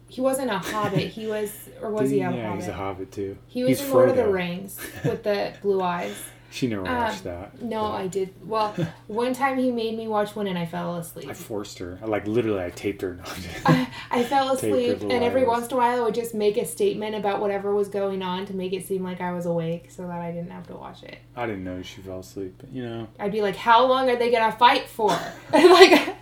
he 0.08 0.22
wasn't 0.22 0.50
a 0.52 0.60
hobbit. 0.60 1.08
He 1.08 1.26
was, 1.28 1.52
or 1.82 1.89
was 1.89 2.10
he 2.12 2.18
a 2.18 2.20
yeah 2.20 2.26
hobbit? 2.28 2.39
Yeah, 2.44 2.56
he's 2.56 2.68
a 2.68 2.74
hobbit 2.74 3.12
too 3.12 3.38
He 3.48 3.63
was 3.63 3.80
He's 3.80 3.88
in 3.88 3.94
Lord 3.94 4.10
of 4.10 4.15
the 4.15 4.28
Rings 4.30 4.80
with 5.04 5.24
the 5.24 5.54
blue 5.62 5.82
eyes. 5.82 6.15
She 6.56 6.68
never 6.68 6.84
watched 6.84 7.26
Um, 7.26 7.34
that. 7.34 7.62
No, 7.62 7.82
but 7.82 7.91
I 7.91 8.08
did. 8.08 8.34
Well, 8.48 8.74
one 9.08 9.34
time 9.34 9.58
he 9.58 9.72
made 9.72 9.98
me 9.98 10.08
watch 10.08 10.38
one 10.38 10.48
and 10.48 10.58
I 10.58 10.65
fell 10.65 10.96
asleep. 10.96 11.28
I 11.30 11.34
forced 11.34 11.80
her. 11.80 12.00
I 12.02 12.06
like 12.06 12.26
literally. 12.28 12.63
I 12.63 12.70
taped 12.70 13.02
her. 13.02 13.20
I, 13.65 13.89
I 14.10 14.24
fell 14.24 14.54
asleep, 14.54 15.02
and 15.02 15.12
every 15.12 15.44
once 15.44 15.68
in 15.68 15.74
a 15.74 15.76
while 15.76 16.00
I 16.00 16.02
would 16.02 16.15
just 16.15 16.34
make 16.34 16.56
a 16.56 16.63
statement 16.65 17.13
about 17.13 17.41
whatever 17.41 17.76
was 17.76 17.89
going 17.89 18.24
on 18.24 18.46
to 18.46 18.56
make 18.56 18.72
it 18.72 18.88
seem 18.88 19.04
like 19.04 19.20
I 19.20 19.34
was 19.34 19.46
awake 19.46 19.91
so 19.91 20.04
that 20.08 20.22
I 20.22 20.32
didn't 20.32 20.52
have 20.52 20.65
to 20.68 20.76
watch 20.76 21.04
it. 21.04 21.18
I 21.36 21.46
didn't 21.46 21.65
know 21.65 21.82
she 21.82 22.00
fell 22.00 22.20
asleep. 22.20 22.56
But, 22.58 22.72
you 22.72 22.86
know, 22.86 23.08
I'd 23.20 23.34
be 23.34 23.41
like, 23.41 23.58
How 23.58 23.86
long 23.86 24.10
are 24.10 24.15
they 24.15 24.32
going 24.32 24.50
to 24.50 24.58
fight 24.58 24.88
for? 24.88 25.10
like, 25.52 26.15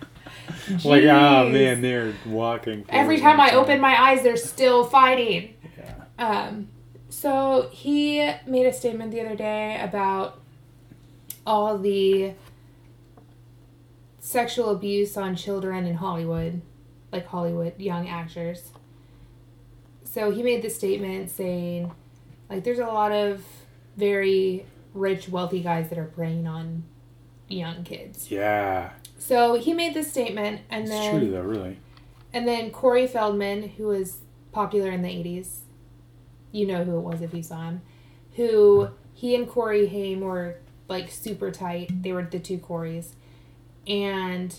like 0.84 1.04
oh 1.04 1.48
man, 1.48 1.80
they're 1.80 2.12
walking. 2.26 2.84
Every 2.88 3.20
time 3.20 3.38
I 3.40 3.52
open 3.52 3.80
my 3.80 3.94
eyes, 4.02 4.24
they're 4.24 4.36
still 4.36 4.82
fighting. 4.82 5.54
Yeah. 5.78 5.94
Um, 6.18 6.70
so 7.14 7.68
he 7.72 8.18
made 8.44 8.66
a 8.66 8.72
statement 8.72 9.12
the 9.12 9.20
other 9.20 9.36
day 9.36 9.78
about 9.80 10.40
all 11.46 11.78
the 11.78 12.32
sexual 14.18 14.70
abuse 14.70 15.16
on 15.16 15.36
children 15.36 15.86
in 15.86 15.94
Hollywood, 15.94 16.60
like 17.12 17.26
Hollywood 17.26 17.78
young 17.78 18.08
actors. 18.08 18.70
So 20.02 20.32
he 20.32 20.42
made 20.42 20.62
this 20.62 20.74
statement 20.74 21.30
saying, 21.30 21.92
like, 22.50 22.64
there's 22.64 22.80
a 22.80 22.86
lot 22.86 23.12
of 23.12 23.44
very 23.96 24.66
rich, 24.92 25.28
wealthy 25.28 25.60
guys 25.60 25.88
that 25.90 25.98
are 25.98 26.04
preying 26.06 26.48
on 26.48 26.82
young 27.48 27.84
kids. 27.84 28.28
Yeah, 28.28 28.90
So 29.18 29.54
he 29.54 29.72
made 29.72 29.94
this 29.94 30.10
statement, 30.10 30.62
and 30.68 30.82
it's 30.84 30.90
then 30.90 31.20
true 31.20 31.30
though. 31.30 31.42
Really. 31.42 31.78
and 32.32 32.48
then 32.48 32.72
Corey 32.72 33.06
Feldman, 33.06 33.68
who 33.70 33.84
was 33.86 34.18
popular 34.50 34.90
in 34.90 35.02
the 35.02 35.08
80s, 35.08 35.58
you 36.54 36.66
know 36.66 36.84
who 36.84 36.96
it 36.96 37.00
was 37.00 37.20
if 37.20 37.34
you 37.34 37.42
saw 37.42 37.62
him, 37.68 37.82
who 38.36 38.88
he 39.12 39.34
and 39.34 39.48
Corey 39.48 39.88
Haim 39.88 40.20
were 40.20 40.56
like 40.88 41.10
super 41.10 41.50
tight. 41.50 42.02
They 42.02 42.12
were 42.12 42.22
the 42.22 42.38
two 42.38 42.58
Coreys. 42.58 43.16
And 43.88 44.56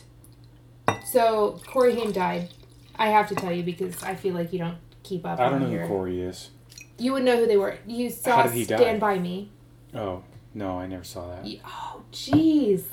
so 1.06 1.60
Corey 1.68 1.96
Haim 1.96 2.12
died. 2.12 2.50
I 2.98 3.08
have 3.10 3.28
to 3.30 3.36
tell 3.36 3.52
you 3.52 3.64
because 3.64 4.02
I 4.04 4.16
feel 4.16 4.34
like 4.34 4.54
you 4.54 4.60
don't 4.60 4.78
keep 5.04 5.26
up 5.26 5.40
I 5.40 5.50
don't 5.50 5.64
on 5.64 5.72
know 5.74 5.80
who 5.80 5.88
Corey 5.88 6.22
is. 6.22 6.50
You 6.98 7.14
would 7.14 7.24
know 7.24 7.38
who 7.38 7.48
they 7.48 7.58
were. 7.58 7.78
You 7.86 8.10
saw 8.10 8.38
How 8.38 8.44
did 8.44 8.54
he 8.54 8.66
die? 8.66 8.78
Stand 8.78 9.00
By 9.00 9.20
Me. 9.20 9.52
Oh 9.94 10.24
no, 10.54 10.80
I 10.80 10.88
never 10.88 11.04
saw 11.04 11.30
that. 11.36 11.46
You- 11.46 11.60
Oh, 11.66 12.02
jeez. 12.12 12.84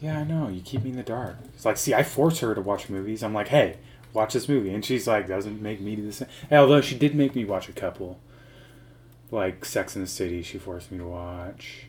Yeah, 0.00 0.20
I 0.20 0.24
know. 0.24 0.48
You 0.48 0.62
keep 0.62 0.82
me 0.84 0.90
in 0.90 0.96
the 0.96 1.02
dark. 1.02 1.36
It's 1.54 1.64
like, 1.66 1.76
see, 1.76 1.92
I 1.92 2.02
force 2.02 2.40
her 2.40 2.54
to 2.54 2.60
watch 2.62 2.88
movies. 2.88 3.22
I'm 3.22 3.34
like, 3.34 3.48
hey, 3.48 3.76
watch 4.14 4.32
this 4.32 4.48
movie, 4.48 4.72
and 4.72 4.82
she's 4.82 5.06
like, 5.06 5.28
doesn't 5.28 5.60
make 5.60 5.80
me 5.82 5.94
do 5.96 6.06
the 6.06 6.12
same. 6.12 6.28
Although 6.50 6.80
she 6.80 6.96
did 6.96 7.14
make 7.14 7.34
me 7.34 7.44
watch 7.44 7.68
a 7.68 7.72
couple, 7.72 8.18
like 9.30 9.64
Sex 9.64 9.94
in 9.96 10.02
the 10.02 10.08
City. 10.08 10.42
She 10.42 10.58
forced 10.58 10.90
me 10.90 10.98
to 10.98 11.06
watch. 11.06 11.86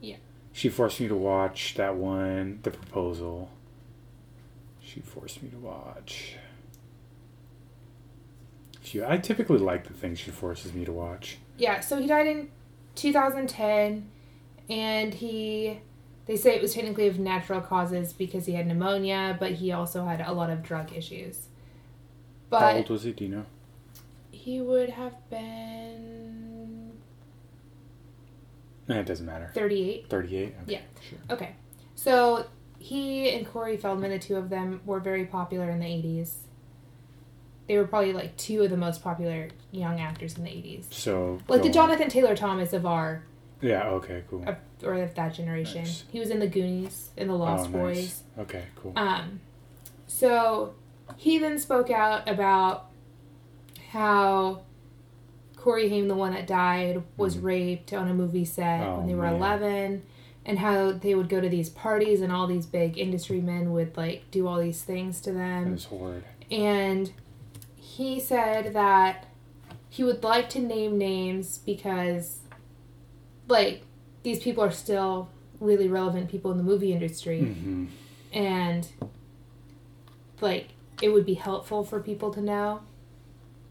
Yeah. 0.00 0.16
She 0.52 0.68
forced 0.68 1.00
me 1.00 1.08
to 1.08 1.16
watch 1.16 1.74
that 1.74 1.96
one, 1.96 2.60
The 2.62 2.70
Proposal. 2.70 3.50
She 4.80 5.00
forced 5.00 5.42
me 5.42 5.50
to 5.50 5.58
watch. 5.58 6.36
She, 8.82 9.04
I 9.04 9.18
typically 9.18 9.58
like 9.58 9.86
the 9.86 9.92
things 9.92 10.18
she 10.18 10.30
forces 10.30 10.72
me 10.72 10.84
to 10.84 10.92
watch. 10.92 11.38
Yeah, 11.58 11.80
so 11.80 11.98
he 12.00 12.06
died 12.06 12.26
in 12.26 12.50
2010, 12.94 14.08
and 14.70 15.12
he, 15.14 15.80
they 16.26 16.36
say 16.36 16.54
it 16.54 16.62
was 16.62 16.72
technically 16.74 17.06
of 17.06 17.18
natural 17.18 17.60
causes 17.60 18.12
because 18.12 18.46
he 18.46 18.52
had 18.54 18.66
pneumonia, 18.66 19.36
but 19.38 19.52
he 19.52 19.72
also 19.72 20.06
had 20.06 20.20
a 20.22 20.32
lot 20.32 20.48
of 20.48 20.62
drug 20.62 20.92
issues. 20.96 21.48
How 22.50 22.60
But 22.60 22.76
old 22.76 22.90
was 22.90 23.02
he? 23.02 23.12
Do 23.12 23.24
you 23.24 23.30
know? 23.30 23.46
he 24.30 24.60
would 24.62 24.88
have 24.88 25.12
been 25.28 26.47
it 28.96 29.06
doesn't 29.06 29.26
matter. 29.26 29.50
38. 29.54 30.08
38? 30.08 30.46
Okay, 30.46 30.54
Yeah. 30.72 30.80
Sure. 31.08 31.18
Okay, 31.30 31.54
so 31.94 32.46
he 32.78 33.30
and 33.30 33.46
Corey 33.46 33.76
Feldman, 33.76 34.10
the 34.10 34.18
two 34.18 34.36
of 34.36 34.48
them, 34.50 34.80
were 34.86 35.00
very 35.00 35.24
popular 35.26 35.70
in 35.70 35.80
the 35.80 35.86
80s. 35.86 36.32
They 37.66 37.76
were 37.76 37.86
probably 37.86 38.12
like 38.14 38.36
two 38.36 38.62
of 38.62 38.70
the 38.70 38.76
most 38.78 39.02
popular 39.02 39.48
young 39.72 40.00
actors 40.00 40.38
in 40.38 40.44
the 40.44 40.50
80s. 40.50 40.92
So. 40.92 41.38
Like 41.48 41.60
the 41.62 41.68
on. 41.68 41.72
Jonathan 41.74 42.08
Taylor 42.08 42.34
Thomas 42.34 42.72
of 42.72 42.86
our 42.86 43.24
Yeah, 43.60 43.88
okay, 43.88 44.24
cool. 44.30 44.42
of, 44.48 44.56
or 44.82 44.94
of 44.94 45.14
that 45.16 45.34
generation. 45.34 45.82
Nice. 45.84 46.04
He 46.10 46.18
was 46.18 46.30
in 46.30 46.38
the 46.38 46.46
Goonies, 46.46 47.10
in 47.16 47.28
the 47.28 47.34
Lost 47.34 47.68
oh, 47.68 47.72
Boys. 47.72 47.96
nice. 47.96 48.22
Okay, 48.38 48.64
cool. 48.76 48.92
Um, 48.96 49.40
so 50.06 50.74
he 51.16 51.38
then 51.38 51.58
spoke 51.58 51.90
out 51.90 52.26
about 52.28 52.86
how 53.90 54.62
Corey 55.58 55.88
Haim, 55.88 56.08
the 56.08 56.14
one 56.14 56.32
that 56.32 56.46
died, 56.46 57.02
was 57.16 57.36
Mhm. 57.36 57.42
raped 57.42 57.92
on 57.92 58.08
a 58.08 58.14
movie 58.14 58.44
set 58.44 58.86
Oh, 58.86 58.98
when 58.98 59.06
they 59.08 59.14
were 59.14 59.22
man. 59.24 59.34
11, 59.34 60.02
and 60.46 60.58
how 60.60 60.92
they 60.92 61.14
would 61.14 61.28
go 61.28 61.40
to 61.40 61.48
these 61.48 61.68
parties 61.68 62.20
and 62.22 62.32
all 62.32 62.46
these 62.46 62.64
big 62.64 62.96
industry 62.96 63.40
men 63.40 63.72
would 63.72 63.96
like 63.96 64.30
do 64.30 64.46
all 64.46 64.58
these 64.60 64.82
things 64.82 65.20
to 65.22 65.32
them. 65.32 65.72
was 65.72 65.84
horrid. 65.86 66.24
And 66.50 67.10
he 67.76 68.18
said 68.20 68.72
that 68.72 69.26
he 69.90 70.04
would 70.04 70.22
like 70.22 70.48
to 70.50 70.60
name 70.60 70.96
names 70.96 71.58
because, 71.58 72.38
like, 73.48 73.82
these 74.22 74.38
people 74.42 74.62
are 74.62 74.70
still 74.70 75.28
really 75.60 75.88
relevant 75.88 76.30
people 76.30 76.50
in 76.52 76.56
the 76.56 76.62
movie 76.62 76.92
industry 76.92 77.40
hmm 77.40 77.86
and 78.32 78.86
like 80.40 80.68
it 81.02 81.08
would 81.08 81.24
be 81.26 81.34
helpful 81.34 81.82
for 81.82 81.98
people 81.98 82.30
to 82.32 82.40
know 82.40 82.80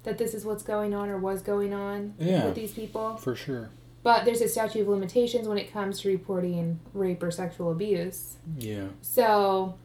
that 0.07 0.17
this 0.17 0.33
is 0.33 0.45
what's 0.45 0.63
going 0.63 0.93
on 0.95 1.09
or 1.09 1.17
was 1.17 1.41
going 1.41 1.73
on 1.73 2.13
Yeah. 2.17 2.45
with 2.45 2.55
these 2.55 2.71
people. 2.71 3.17
For 3.17 3.35
sure. 3.35 3.69
But 4.03 4.23
there's 4.23 4.39
a 4.41 4.47
statute 4.47 4.81
of 4.83 4.87
limitations 4.87 5.49
when 5.49 5.57
it 5.57 5.71
comes 5.73 5.99
to 6.01 6.07
reporting 6.07 6.79
rape 6.93 7.21
or 7.21 7.29
sexual 7.29 7.71
abuse. 7.73 8.37
Yeah. 8.57 8.85
So 9.01 9.75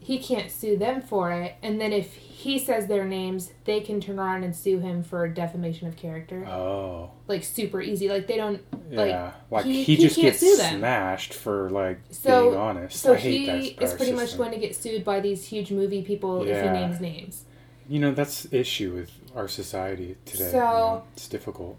he 0.00 0.18
can't 0.18 0.50
sue 0.50 0.76
them 0.76 1.00
for 1.00 1.30
it. 1.30 1.54
And 1.62 1.80
then 1.80 1.92
if 1.92 2.12
he 2.14 2.58
says 2.58 2.88
their 2.88 3.04
names, 3.04 3.52
they 3.66 3.80
can 3.80 4.00
turn 4.00 4.18
around 4.18 4.42
and 4.42 4.56
sue 4.56 4.80
him 4.80 5.04
for 5.04 5.28
defamation 5.28 5.86
of 5.86 5.94
character. 5.96 6.44
Oh. 6.46 7.10
Like 7.28 7.44
super 7.44 7.80
easy. 7.80 8.08
Like 8.08 8.26
they 8.26 8.36
don't 8.36 8.60
Like, 8.90 9.10
Yeah. 9.10 9.32
Like, 9.52 9.64
he- 9.66 9.84
he, 9.84 9.94
he 9.94 10.02
just 10.02 10.16
can't 10.16 10.36
gets 10.40 10.58
smashed 10.70 11.32
for 11.34 11.70
like 11.70 12.00
So- 12.10 12.46
being 12.50 12.56
honest. 12.60 12.96
so 13.00 13.12
I 13.12 13.16
hate 13.18 13.38
he 13.62 13.74
that. 13.74 13.84
is 13.84 13.94
pretty 13.94 14.10
much 14.10 14.36
going 14.36 14.50
to 14.50 14.58
get 14.58 14.74
sued 14.74 15.04
by 15.04 15.20
these 15.20 15.46
huge 15.46 15.70
movie 15.70 16.02
people 16.02 16.42
if 16.42 16.60
he 16.60 16.68
names 16.68 17.00
names. 17.00 17.44
You 17.90 17.98
know, 17.98 18.12
that's 18.12 18.44
the 18.44 18.60
issue 18.60 18.94
with 18.94 19.10
our 19.34 19.48
society 19.48 20.16
today. 20.24 20.46
you 20.46 20.52
know? 20.52 21.02
It's 21.14 21.28
difficult. 21.28 21.76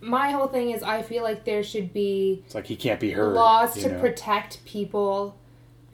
my 0.00 0.30
whole 0.30 0.46
thing 0.46 0.70
is 0.70 0.82
I 0.82 1.02
feel 1.02 1.22
like 1.24 1.44
there 1.44 1.62
should 1.62 1.92
be 1.92 2.42
It's 2.46 2.54
like 2.54 2.66
he 2.66 2.76
can't 2.76 2.98
be 3.00 3.10
heard. 3.10 3.34
laws 3.34 3.74
to 3.82 3.88
know? 3.92 4.00
protect 4.00 4.64
people 4.64 5.36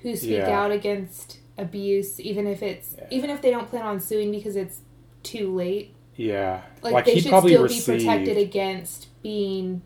who 0.01 0.15
speak 0.15 0.31
Yeah. 0.39 0.51
out 0.61 0.71
against 0.71 1.39
abuse, 1.59 2.21
even 2.21 2.47
if 2.47 2.63
it's 2.63 2.95
Yeah. 2.99 3.07
even 3.11 3.31
if 3.31 3.41
they 3.43 3.51
don't 3.51 3.69
plan 3.69 3.85
on 3.85 3.99
suing 4.01 4.31
because 4.31 4.57
it's 4.57 4.81
too 5.23 5.53
late. 5.55 5.95
Yeah. 6.17 6.61
Like, 6.83 6.93
Like, 6.93 7.05
they 7.07 7.15
should 7.19 7.35
still 7.45 7.63
received. 7.63 7.87
be 7.87 7.93
protected 8.05 8.37
against 8.37 9.09
being 9.23 9.81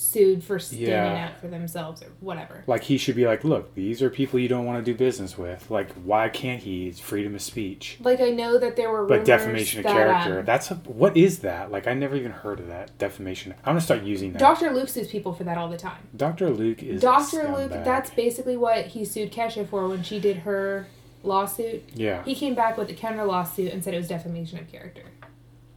sued 0.00 0.42
for 0.42 0.58
standing 0.58 0.88
Yeah. 0.88 1.26
out 1.28 1.40
for 1.40 1.46
themselves 1.48 2.02
or 2.02 2.06
whatever. 2.20 2.64
Like 2.66 2.84
he 2.84 2.96
should 2.96 3.16
be 3.16 3.26
like, 3.26 3.44
look, 3.44 3.74
these 3.74 4.00
are 4.00 4.08
people 4.08 4.38
you 4.40 4.48
don't 4.48 4.64
want 4.64 4.82
to 4.82 4.92
do 4.92 4.96
business 4.96 5.36
with. 5.36 5.70
Like, 5.70 5.92
why 6.04 6.30
can't 6.30 6.62
he? 6.62 6.88
It's 6.88 6.98
freedom 6.98 7.34
of 7.34 7.42
speech. 7.42 7.98
Like 8.02 8.18
I 8.20 8.30
know 8.30 8.56
that 8.58 8.76
there 8.76 8.90
were 8.90 9.04
But 9.06 9.26
defamation 9.26 9.80
of 9.80 9.84
that, 9.84 9.92
character. 9.92 10.38
um, 10.40 10.44
That's 10.46 10.70
a, 10.70 10.76
what 10.76 11.16
is 11.18 11.40
that? 11.40 11.70
Like 11.70 11.86
I 11.86 11.92
never 11.92 12.16
even 12.16 12.32
heard 12.32 12.60
of 12.60 12.68
that 12.68 12.96
defamation. 12.96 13.52
I'm 13.58 13.72
gonna 13.72 13.80
start 13.82 14.02
using 14.02 14.32
that. 14.32 14.38
Dr. 14.38 14.70
Luke 14.70 14.88
sues 14.88 15.08
people 15.08 15.34
for 15.34 15.44
that 15.44 15.58
all 15.58 15.68
the 15.68 15.76
time. 15.76 16.08
Dr. 16.16 16.48
Luke 16.48 16.82
is 16.82 17.02
Dr. 17.02 17.54
Luke, 17.54 17.70
that's 17.70 18.08
basically 18.10 18.56
what 18.56 18.86
he 18.86 19.04
sued 19.04 19.30
Kesha 19.30 19.68
for 19.68 19.86
when 19.86 20.02
she 20.02 20.18
did 20.18 20.38
her 20.38 20.86
lawsuit. 21.22 21.82
yeah. 21.94 22.24
He 22.24 22.34
came 22.34 22.54
back 22.54 22.78
with 22.78 22.88
a 22.88 22.94
counter 22.94 23.24
lawsuit 23.24 23.70
and 23.72 23.84
said 23.84 23.92
it 23.92 23.98
was 23.98 24.08
defamation 24.08 24.58
of 24.58 24.72
character. 24.72 25.02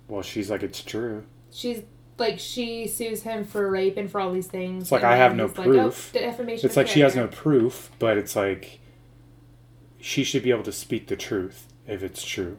Well, 0.07 0.21
she's 0.21 0.49
like, 0.49 0.63
it's 0.63 0.81
true. 0.81 1.25
She's 1.51 1.81
like 2.17 2.39
she 2.39 2.87
sues 2.87 3.23
him 3.23 3.43
for 3.43 3.69
rape 3.69 3.97
and 3.97 4.09
for 4.09 4.21
all 4.21 4.31
these 4.31 4.47
things. 4.47 4.83
It's 4.83 4.91
like, 4.91 5.03
I 5.03 5.15
have 5.15 5.35
no 5.35 5.47
proof. 5.47 6.13
Like, 6.13 6.23
oh, 6.23 6.27
defamation. 6.27 6.65
It's 6.65 6.77
like 6.77 6.87
she 6.87 7.01
has 7.01 7.15
no 7.15 7.27
proof, 7.27 7.91
but 7.99 8.17
it's 8.17 8.35
like 8.35 8.79
she 9.99 10.23
should 10.23 10.43
be 10.43 10.51
able 10.51 10.63
to 10.63 10.71
speak 10.71 11.07
the 11.07 11.15
truth 11.15 11.67
if 11.87 12.03
it's 12.03 12.23
true. 12.23 12.57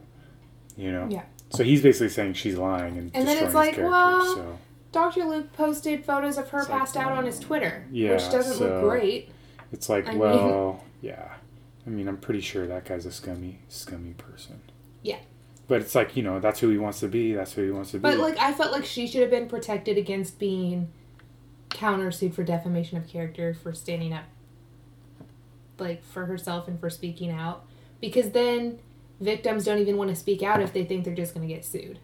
You 0.75 0.91
know. 0.91 1.07
Yeah. 1.09 1.23
So 1.51 1.63
he's 1.63 1.81
basically 1.81 2.09
saying 2.09 2.33
she's 2.33 2.57
lying 2.57 2.97
and, 2.97 3.11
And 3.15 3.27
then 3.27 3.43
it's 3.43 3.53
like, 3.53 3.77
well, 3.77 4.35
so 4.35 4.59
Dr. 4.91 5.25
Luke 5.25 5.53
posted 5.53 6.03
photos 6.03 6.37
of 6.37 6.49
her 6.49 6.59
It's 6.59 6.69
like, 6.69 6.79
passed 6.79 6.97
out 6.97 7.11
on 7.11 7.25
his 7.25 7.37
um, 7.37 7.43
Twitter, 7.43 7.85
yeah, 7.91 8.13
which 8.13 8.29
doesn't 8.29 8.57
so- 8.57 8.67
look 8.67 8.83
great. 8.89 9.29
it's 9.71 9.89
like, 9.89 10.07
I 10.07 10.11
mean- 10.11 10.19
well, 10.19 10.83
yeah. 11.01 11.33
I 11.85 11.89
mean, 11.91 12.07
I'm 12.07 12.17
pretty 12.17 12.41
sure 12.41 12.65
that 12.65 12.85
guy's 12.85 13.05
a 13.05 13.11
scummy, 13.11 13.59
scummy 13.69 14.13
person. 14.13 14.59
Yeah. 15.03 15.19
But 15.67 15.81
it's 15.81 15.95
like 15.95 16.15
you 16.15 16.23
know, 16.23 16.39
that's 16.39 16.59
who 16.59 16.69
he 16.69 16.77
wants 16.77 16.99
to 16.99 17.07
be. 17.07 17.33
That's 17.33 17.53
who 17.53 17.63
he 17.63 17.71
wants 17.71 17.91
to 17.91 17.97
be. 17.97 18.01
But 18.01 18.17
like, 18.19 18.37
I 18.37 18.53
felt 18.53 18.71
like 18.71 18.85
she 18.85 19.07
should 19.07 19.21
have 19.21 19.31
been 19.31 19.47
protected 19.47 19.97
against 19.97 20.37
being 20.37 20.91
countersued 21.69 22.33
for 22.33 22.43
defamation 22.43 22.97
of 22.97 23.07
character 23.07 23.53
for 23.53 23.73
standing 23.73 24.13
up, 24.13 24.25
like 25.79 26.03
for 26.03 26.25
herself 26.25 26.67
and 26.67 26.79
for 26.79 26.89
speaking 26.89 27.31
out, 27.31 27.65
because 27.99 28.31
then 28.31 28.79
victims 29.19 29.65
don't 29.65 29.79
even 29.79 29.97
want 29.97 30.09
to 30.09 30.15
speak 30.15 30.43
out 30.43 30.61
if 30.61 30.71
they 30.73 30.83
think 30.83 31.03
they're 31.03 31.15
just 31.15 31.33
going 31.33 31.47
to 31.47 31.53
get 31.53 31.65
sued, 31.65 31.99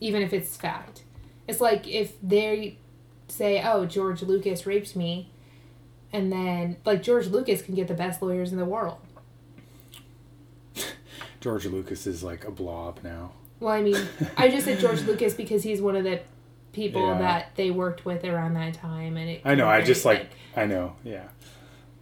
even 0.00 0.22
if 0.22 0.32
it's 0.32 0.56
fact. 0.56 1.02
It's 1.46 1.60
like 1.60 1.86
if 1.86 2.14
they 2.22 2.78
say, 3.28 3.62
"Oh, 3.62 3.84
George 3.84 4.22
Lucas 4.22 4.64
raped 4.66 4.96
me," 4.96 5.30
and 6.12 6.32
then 6.32 6.76
like 6.84 7.02
George 7.02 7.26
Lucas 7.26 7.62
can 7.62 7.74
get 7.74 7.88
the 7.88 7.94
best 7.94 8.22
lawyers 8.22 8.52
in 8.52 8.58
the 8.58 8.64
world. 8.64 8.98
George 11.42 11.66
Lucas 11.66 12.06
is 12.06 12.22
like 12.22 12.44
a 12.46 12.50
blob 12.50 13.00
now. 13.02 13.32
Well, 13.60 13.74
I 13.74 13.82
mean, 13.82 13.96
I 14.36 14.48
just 14.48 14.64
said 14.64 14.78
George 14.78 15.02
Lucas 15.02 15.34
because 15.34 15.62
he's 15.62 15.82
one 15.82 15.96
of 15.96 16.04
the 16.04 16.20
people 16.72 17.06
Yeah. 17.08 17.18
that 17.18 17.56
they 17.56 17.70
worked 17.70 18.04
with 18.06 18.24
around 18.24 18.54
that 18.54 18.74
time, 18.74 19.16
and 19.16 19.28
it. 19.28 19.42
I 19.44 19.54
know. 19.56 19.68
I 19.68 19.82
just 19.82 20.04
like. 20.04 20.30
I 20.56 20.66
know. 20.66 20.94
Yeah. 21.04 21.24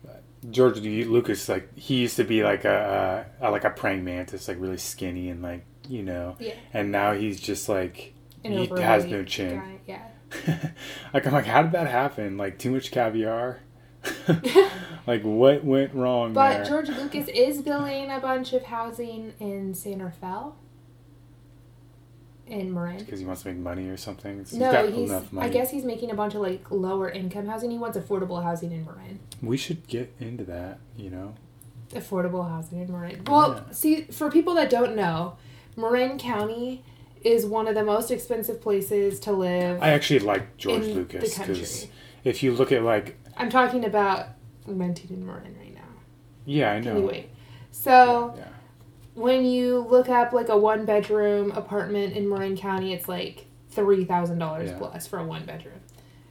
But 0.05 0.22
George 0.50 0.79
Lucas, 0.81 1.48
like 1.48 1.76
he 1.76 1.96
used 1.96 2.16
to 2.16 2.24
be 2.24 2.44
like 2.44 2.64
a, 2.64 3.26
a 3.40 3.50
like 3.50 3.64
a 3.64 3.70
praying 3.70 4.05
mantis, 4.05 4.46
like 4.46 4.61
really 4.61 4.76
skinny 4.79 5.31
and 5.31 5.42
like 5.42 5.64
you 5.88 6.03
know, 6.03 6.37
Yeah. 6.38 6.55
and 6.72 6.92
now 6.92 7.14
he's 7.14 7.40
just 7.40 7.68
like 7.68 8.12
An 8.44 8.53
he 8.53 8.66
has 8.81 9.07
no 9.07 9.24
chin. 9.24 9.59
guy, 9.59 9.79
Yeah. 9.87 10.70
like 11.14 11.26
I'm 11.26 11.33
like, 11.33 11.46
how 11.46 11.62
did 11.62 11.72
that 11.72 11.88
happen? 11.88 12.37
Like 12.37 12.59
too 12.59 12.70
much 12.70 12.90
caviar. 12.92 13.59
like 15.07 15.23
what 15.23 15.65
went 15.65 15.95
wrong 15.95 16.33
But 16.33 16.59
there? 16.59 16.65
George 16.65 16.89
Lucas 16.89 17.29
is 17.29 17.63
building 17.63 18.11
a 18.11 18.19
bunch 18.21 18.53
of 18.53 18.65
housing 18.65 19.35
in 19.41 19.75
San 19.75 20.03
Rafael. 20.03 20.57
In 22.47 22.73
Marin. 22.75 22.99
Because 22.99 23.21
he 23.21 23.27
wants 23.27 23.43
to 23.43 23.49
make 23.49 23.59
money 23.59 23.89
or 23.89 23.97
something. 23.97 24.39
He's 24.41 24.55
No, 24.55 24.73
got 24.73 24.89
he's. 24.93 25.09
enough 25.09 25.33
money. 25.33 25.47
I 25.49 25.53
guess 25.53 25.71
he's 25.71 25.85
making 25.85 26.11
a 26.11 26.15
bunch 26.15 26.35
of 26.35 26.41
like 26.41 26.69
lower 26.71 27.09
income 27.09 27.47
housing. 27.47 27.71
He 27.71 27.79
wants 27.79 27.97
affordable 27.97 28.43
housing 28.43 28.73
in 28.73 28.85
Marin. 28.85 29.21
we 29.41 29.57
should 29.57 29.87
get 29.87 30.13
into 30.19 30.43
that. 30.45 30.79
You 30.97 31.11
know. 31.11 31.35
Affordable 31.93 32.49
housing 32.49 32.81
in 32.81 32.91
Marin. 32.91 33.23
Well, 33.27 33.55
Yeah. 33.67 33.73
see, 33.73 34.03
for 34.05 34.31
people 34.31 34.55
that 34.55 34.69
don't 34.69 34.97
know, 34.97 35.37
Marin 35.77 36.19
County 36.19 36.83
is 37.23 37.47
one 37.47 37.69
of 37.69 37.75
the 37.77 37.85
most 37.85 38.11
expensive 38.11 38.61
places 38.61 39.21
to 39.21 39.33
live. 39.33 39.81
I 39.81 39.91
actually 39.91 40.21
like 40.21 40.57
George 40.57 40.87
Lucas 40.87 41.39
because 41.39 41.87
if 42.25 42.43
you 42.43 42.53
look 42.53 42.73
at 42.73 42.83
like 42.83 43.17
I'm 43.40 43.50
talking 43.50 43.85
about 43.85 44.26
renting 44.66 45.11
in 45.11 45.26
Marin 45.26 45.57
right 45.59 45.74
now. 45.74 45.81
yeah, 46.44 46.72
I 46.72 46.81
know. 46.81 46.92
Anyway, 46.92 47.29
so 47.72 48.35
Yeah. 48.37 48.44
when 49.14 49.44
you 49.44 49.81
look 49.88 50.09
up 50.09 50.33
like 50.33 50.48
a 50.48 50.57
one 50.57 50.85
bedroom 50.85 51.50
apartment 51.53 52.14
in 52.14 52.29
Marin 52.29 52.57
County, 52.57 52.92
it's 52.92 53.09
like 53.09 53.46
three 53.70 54.05
thousand 54.05 54.38
dollars 54.38 54.70
Yeah. 54.70 54.79
plus 54.79 55.07
for 55.07 55.18
a 55.18 55.24
one 55.24 55.44
bedroom. 55.44 55.81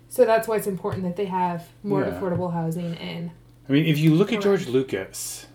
So 0.09 0.25
that's 0.25 0.47
why 0.47 0.55
it's 0.57 0.67
important 0.67 1.03
that 1.03 1.15
they 1.15 1.25
have 1.25 1.67
more 1.83 2.01
Yeah. 2.01 2.11
affordable 2.19 2.53
housing. 2.53 2.95
And 2.97 3.31
I 3.67 3.71
mean, 3.71 3.85
if 3.85 3.97
you 3.99 4.13
look 4.15 4.31
at 4.33 4.41
George 4.41 4.67
Lucas, 4.67 5.47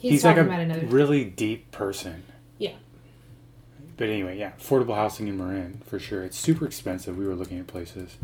he's, 0.00 0.12
he's, 0.12 0.24
like 0.24 0.36
a 0.36 0.42
about 0.42 0.60
another. 0.60 0.86
really 0.86 1.24
deep 1.24 1.70
person. 1.72 2.22
Yeah. 2.58 2.74
But 3.96 4.08
anyway, 4.08 4.38
yeah, 4.38 4.52
affordable 4.60 4.94
housing 4.94 5.26
in 5.28 5.36
Marin 5.36 5.82
for 5.86 5.98
sure. 5.98 6.22
It's 6.22 6.38
super 6.38 6.64
expensive. 6.66 7.16
We 7.18 7.26
were 7.26 7.34
looking 7.34 7.58
at 7.58 7.66
places. 7.66 8.16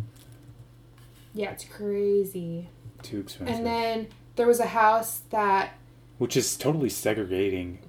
Yeah, 1.35 1.51
it's 1.51 1.65
crazy. 1.65 2.69
Too 3.03 3.21
expensive. 3.21 3.57
And 3.57 3.67
then 3.67 4.09
there 4.37 4.47
was 4.47 4.61
a 4.61 4.67
house 4.67 5.23
that 5.31 5.75
Which 6.19 6.37
is 6.37 6.57
totally 6.57 6.89
segregating, 6.89 7.81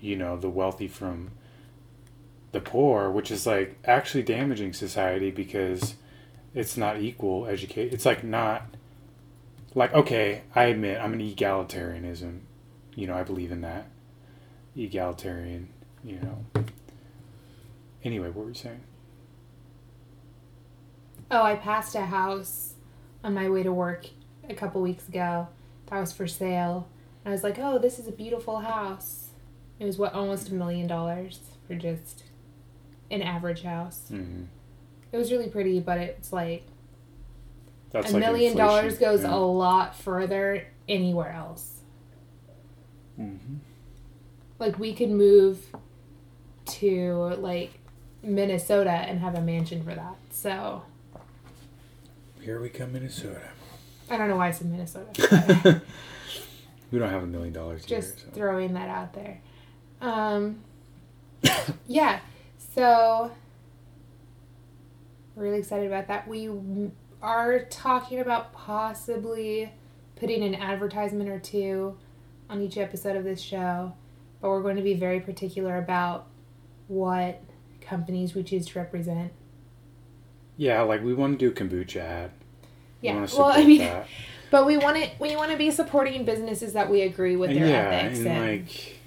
you 0.00 0.16
know, 0.16 0.36
the 0.36 0.50
wealthy 0.50 0.88
from 0.88 1.30
the 2.52 2.60
poor, 2.60 3.10
which 3.10 3.30
is 3.30 3.46
like 3.46 3.78
actually 3.84 4.24
damaging 4.24 4.72
society 4.72 5.30
because 5.30 5.94
it's 6.54 6.76
not 6.76 7.00
equal 7.00 7.46
educate. 7.46 7.92
It's 7.92 8.04
like 8.04 8.24
not 8.24 8.66
like 9.74 9.94
okay, 9.94 10.42
I 10.54 10.64
admit 10.64 11.00
I'm 11.00 11.12
an 11.12 11.20
egalitarianism. 11.20 12.40
You 12.94 13.06
know, 13.06 13.14
I 13.14 13.22
believe 13.22 13.52
in 13.52 13.60
that. 13.60 13.86
Egalitarian, 14.74 15.68
you 16.02 16.18
know. 16.18 16.64
Anyway, 18.02 18.28
what 18.28 18.44
were 18.44 18.48
you 18.48 18.54
saying? 18.54 18.80
Oh, 21.30 21.42
I 21.42 21.56
passed 21.56 21.94
a 21.94 22.06
house 22.06 22.74
on 23.24 23.34
my 23.34 23.48
way 23.48 23.62
to 23.62 23.72
work 23.72 24.06
a 24.48 24.54
couple 24.54 24.80
weeks 24.80 25.08
ago 25.08 25.48
that 25.86 26.00
was 26.00 26.12
for 26.12 26.26
sale. 26.26 26.88
And 27.24 27.32
I 27.32 27.34
was 27.34 27.42
like, 27.42 27.58
oh, 27.58 27.78
this 27.78 27.98
is 27.98 28.06
a 28.06 28.12
beautiful 28.12 28.60
house. 28.60 29.30
It 29.78 29.84
was 29.84 29.98
what 29.98 30.14
almost 30.14 30.48
a 30.48 30.54
million 30.54 30.86
dollars 30.86 31.40
for 31.66 31.74
just 31.74 32.24
an 33.10 33.22
average 33.22 33.62
house. 33.62 34.02
Mm-hmm. 34.10 34.44
It 35.12 35.16
was 35.16 35.30
really 35.30 35.48
pretty, 35.48 35.80
but 35.80 35.98
it's 35.98 36.32
like 36.32 36.64
That's 37.90 38.10
a 38.10 38.14
like 38.14 38.20
million 38.20 38.56
dollars 38.56 38.98
goes 38.98 39.22
yeah. 39.22 39.34
a 39.34 39.36
lot 39.36 39.96
further 39.96 40.66
anywhere 40.88 41.32
else. 41.32 41.80
Mhm. 43.18 43.58
Like 44.58 44.78
we 44.78 44.94
could 44.94 45.10
move 45.10 45.64
to 46.66 47.36
like 47.38 47.78
Minnesota 48.22 48.90
and 48.90 49.20
have 49.20 49.34
a 49.36 49.40
mansion 49.40 49.82
for 49.82 49.94
that. 49.94 50.16
So 50.30 50.82
Here 52.46 52.60
we 52.60 52.68
come, 52.68 52.92
Minnesota. 52.92 53.42
I 54.08 54.16
don't 54.16 54.28
know 54.28 54.36
why 54.36 54.46
I 54.46 54.50
said 54.52 54.70
Minnesota. 54.70 55.82
we 56.92 56.98
don't 57.00 57.10
have 57.10 57.24
a 57.24 57.26
million 57.26 57.52
dollars 57.52 57.84
here. 57.84 57.98
just 57.98 58.20
so. 58.20 58.26
throwing 58.30 58.74
that 58.74 58.88
out 58.88 59.14
there. 59.14 59.40
Um, 60.00 60.60
yeah. 61.88 62.20
So 62.72 63.32
really 65.34 65.58
excited 65.58 65.88
about 65.88 66.06
that. 66.06 66.28
We 66.28 66.48
are 67.20 67.64
talking 67.64 68.20
about 68.20 68.52
possibly 68.52 69.72
putting 70.14 70.44
an 70.44 70.54
advertisement 70.54 71.28
or 71.28 71.40
two 71.40 71.98
on 72.48 72.62
each 72.62 72.78
episode 72.78 73.16
of 73.16 73.24
this 73.24 73.40
show, 73.40 73.92
but 74.40 74.50
we're 74.50 74.62
going 74.62 74.76
to 74.76 74.82
be 74.82 74.94
very 74.94 75.18
particular 75.18 75.78
about 75.78 76.28
what 76.86 77.42
companies 77.80 78.36
we 78.36 78.44
choose 78.44 78.66
to 78.66 78.78
represent. 78.78 79.32
Yeah, 80.56 80.82
like 80.82 81.02
we 81.02 81.14
want 81.14 81.38
to 81.38 81.50
do 81.50 81.54
kombucha 81.54 82.00
ad. 82.00 82.30
We 83.02 83.08
Yeah. 83.08 83.26
Well, 83.36 83.46
I 83.46 83.64
mean, 83.64 83.78
that. 83.78 84.06
but 84.50 84.66
we 84.66 84.76
want 84.76 84.96
to 84.96 85.10
we 85.18 85.36
want 85.36 85.50
to 85.50 85.56
be 85.56 85.70
supporting 85.70 86.24
businesses 86.24 86.72
that 86.72 86.90
we 86.90 87.02
agree 87.02 87.36
with 87.36 87.52
their 87.52 87.66
yeah, 87.66 87.90
ethics 87.90 88.20
and 88.20 88.28
and 88.28 88.60
like 88.60 88.98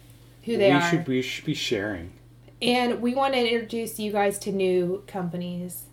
who 0.43 0.57
they 0.57 0.69
we 0.69 0.75
are. 0.75 0.81
should 0.89 1.07
we 1.07 1.21
should 1.21 1.45
be 1.45 1.53
sharing. 1.53 2.13
And 2.61 3.01
we 3.01 3.15
want 3.15 3.33
to 3.35 3.39
introduce 3.39 3.99
you 3.99 4.11
guys 4.11 4.37
to 4.39 4.51
new 4.51 5.03
companies 5.07 5.83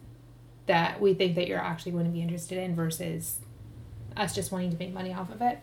that 0.66 1.00
we 1.00 1.14
think 1.14 1.36
that 1.36 1.46
you're 1.46 1.60
actually 1.60 1.92
going 1.92 2.06
to 2.06 2.10
be 2.10 2.20
interested 2.20 2.58
in 2.58 2.74
versus 2.74 3.38
us 4.16 4.34
just 4.34 4.50
wanting 4.50 4.72
to 4.72 4.76
make 4.76 4.92
money 4.92 5.14
off 5.14 5.30
of 5.30 5.40
it. 5.40 5.60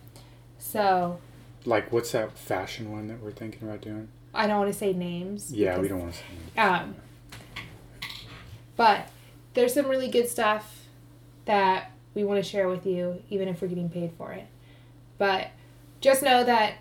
So 0.58 1.20
Like, 1.66 1.92
what's 1.92 2.12
that 2.14 2.38
fashion 2.38 2.92
one 2.92 3.08
that 3.08 3.22
we're 3.22 3.32
thinking 3.32 3.68
about 3.68 3.82
doing? 3.82 4.08
I 4.34 4.48
don't 4.48 4.60
want 4.60 4.72
to 4.72 4.78
say 4.78 4.94
names. 4.94 5.52
Yeah, 5.52 5.78
we 5.78 5.88
don't 5.88 6.00
want 6.00 6.14
to. 6.14 6.20
Say 6.20 6.26
names. 6.30 6.72
Um, 6.72 6.96
but 8.76 9.10
there's 9.54 9.74
some 9.74 9.88
really 9.88 10.10
good 10.10 10.28
stuff 10.28 10.86
that 11.46 11.92
we 12.14 12.24
want 12.24 12.44
to 12.44 12.50
share 12.50 12.68
with 12.70 12.86
you, 12.86 13.22
even 13.30 13.48
if 13.48 13.62
we're 13.62 13.68
getting 13.68 13.90
paid 13.90 14.12
for 14.18 14.32
it. 14.32 14.48
But 15.18 15.50
just 16.02 16.22
know 16.24 16.44
that 16.44 16.76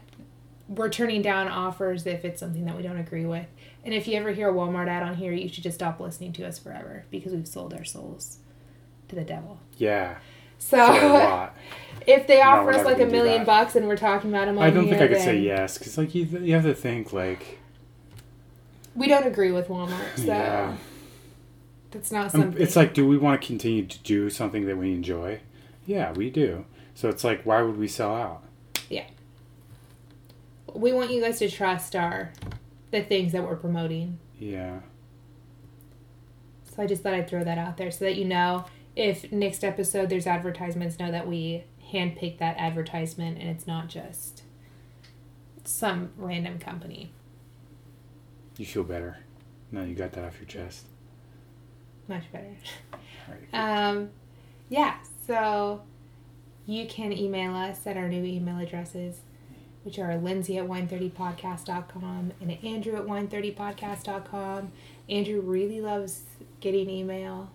we're 0.69 0.91
turning 0.91 1.23
down 1.23 1.49
offers 1.49 2.07
if 2.07 2.25
it's 2.25 2.41
something 2.41 2.65
that 2.65 2.77
we 2.77 2.83
don't 2.83 2.99
agree 2.99 3.27
with. 3.27 3.47
And 3.85 3.93
if 3.95 4.07
you 4.07 4.17
ever 4.17 4.31
hear 4.31 4.49
a 4.49 4.53
Walmart 4.53 4.89
ad 4.89 5.03
on 5.03 5.17
here, 5.17 5.33
you 5.33 5.49
should 5.49 5.65
just 5.65 5.77
stop 5.77 6.01
listening 6.01 6.33
to 6.35 6.47
us 6.47 6.59
forever 6.59 7.05
because 7.11 7.33
we've 7.33 7.49
sold 7.49 7.75
our 7.75 7.85
souls 7.85 8.39
to 9.09 9.17
the 9.17 9.25
devil. 9.25 9.59
yeah, 9.77 10.19
So 10.59 10.77
for 10.87 11.05
a 11.05 11.09
lot. 11.13 11.57
if 12.07 12.27
they 12.27 12.41
offer 12.41 12.71
us 12.71 12.85
like 12.85 13.01
a 13.01 13.07
million 13.07 13.45
bucks 13.45 13.77
and 13.77 13.87
we're 13.89 13.97
talking 13.97 14.31
about 14.31 14.47
them 14.47 14.59
I 14.59 14.71
don't 14.71 14.89
think 14.89 15.03
I 15.03 15.09
could 15.09 15.21
say 15.21 15.39
yes 15.39 15.79
because 15.79 15.99
like 15.99 16.15
you, 16.15 16.25
you 16.25 16.55
have 16.55 16.65
to 16.65 16.75
think 16.75 17.13
like 17.13 17.59
We 18.95 19.09
don't 19.09 19.27
agree 19.27 19.53
with 19.53 19.69
Walmart, 19.69 20.17
so 20.17 20.25
yeah. 20.25 20.77
That's 21.93 22.11
not 22.11 22.25
Um, 22.35 22.41
something. 22.43 22.63
it's 22.63 22.75
like, 22.77 22.95
do 22.95 23.07
we 23.07 23.17
want 23.19 23.41
to 23.41 23.47
continue 23.47 23.87
to 23.87 23.99
do 24.01 24.29
something 24.31 24.67
that 24.67 24.77
we 24.77 24.93
enjoy? 24.93 25.41
Yeah, 25.87 26.13
we 26.13 26.31
do. 26.31 26.65
So 26.95 27.09
it's 27.09 27.23
like, 27.25 27.45
why 27.45 27.63
would 27.63 27.79
we 27.79 27.87
sell 27.89 28.15
out? 28.15 28.43
Yeah. 28.91 29.07
We 30.75 30.93
want 30.93 31.11
you 31.11 31.21
guys 31.21 31.39
to 31.41 31.49
trust 31.51 31.95
our 31.95 32.33
the 32.91 33.03
things 33.03 33.33
that 33.33 33.43
we're 33.43 33.57
promoting. 33.57 34.19
Yeah, 34.39 34.81
So 36.65 36.83
I 36.83 36.87
just 36.87 37.03
thought 37.03 37.15
I'd 37.15 37.29
throw 37.29 37.45
that 37.45 37.57
out 37.59 37.77
there 37.77 37.91
so 37.91 38.05
that 38.07 38.17
you 38.17 38.25
know 38.25 38.65
if 38.97 39.31
next 39.33 39.63
episode 39.65 40.09
there's 40.11 40.27
advertisements, 40.27 40.99
know 40.99 41.11
that 41.11 41.27
we 41.29 41.65
handpicked 41.93 42.39
that 42.39 42.57
advertisement 42.59 43.39
and 43.39 43.49
it's 43.49 43.67
not 43.67 43.89
just 43.89 44.43
some 45.65 46.11
random 46.17 46.59
company. 46.59 47.13
you 48.59 48.67
feel 48.67 48.83
better. 48.85 49.19
Now 49.71 49.83
you 49.83 49.95
got 49.95 50.13
that 50.13 50.25
off 50.25 50.39
your 50.39 50.47
chest. 50.47 50.87
Much 52.09 52.31
better. 52.33 52.47
Um, 53.55 54.11
yeah, 54.69 54.97
so 55.27 55.83
you 56.67 56.87
can 56.87 57.13
email 57.13 57.55
us 57.55 57.87
at 57.87 57.97
our 57.97 58.09
new 58.09 58.25
email 58.25 58.59
addresses, 58.59 59.21
which 59.85 59.99
are 59.99 60.17
Lindsay 60.17 60.59
at 60.59 60.67
wine30podcast.com 60.67 62.33
and 62.41 62.65
Andrew 62.65 62.97
at 62.97 63.05
wine30podcast.com. 63.05 64.73
Andrew 65.09 65.41
really 65.41 65.81
loves 65.81 66.23
getting 66.61 66.91
email. 66.91 67.51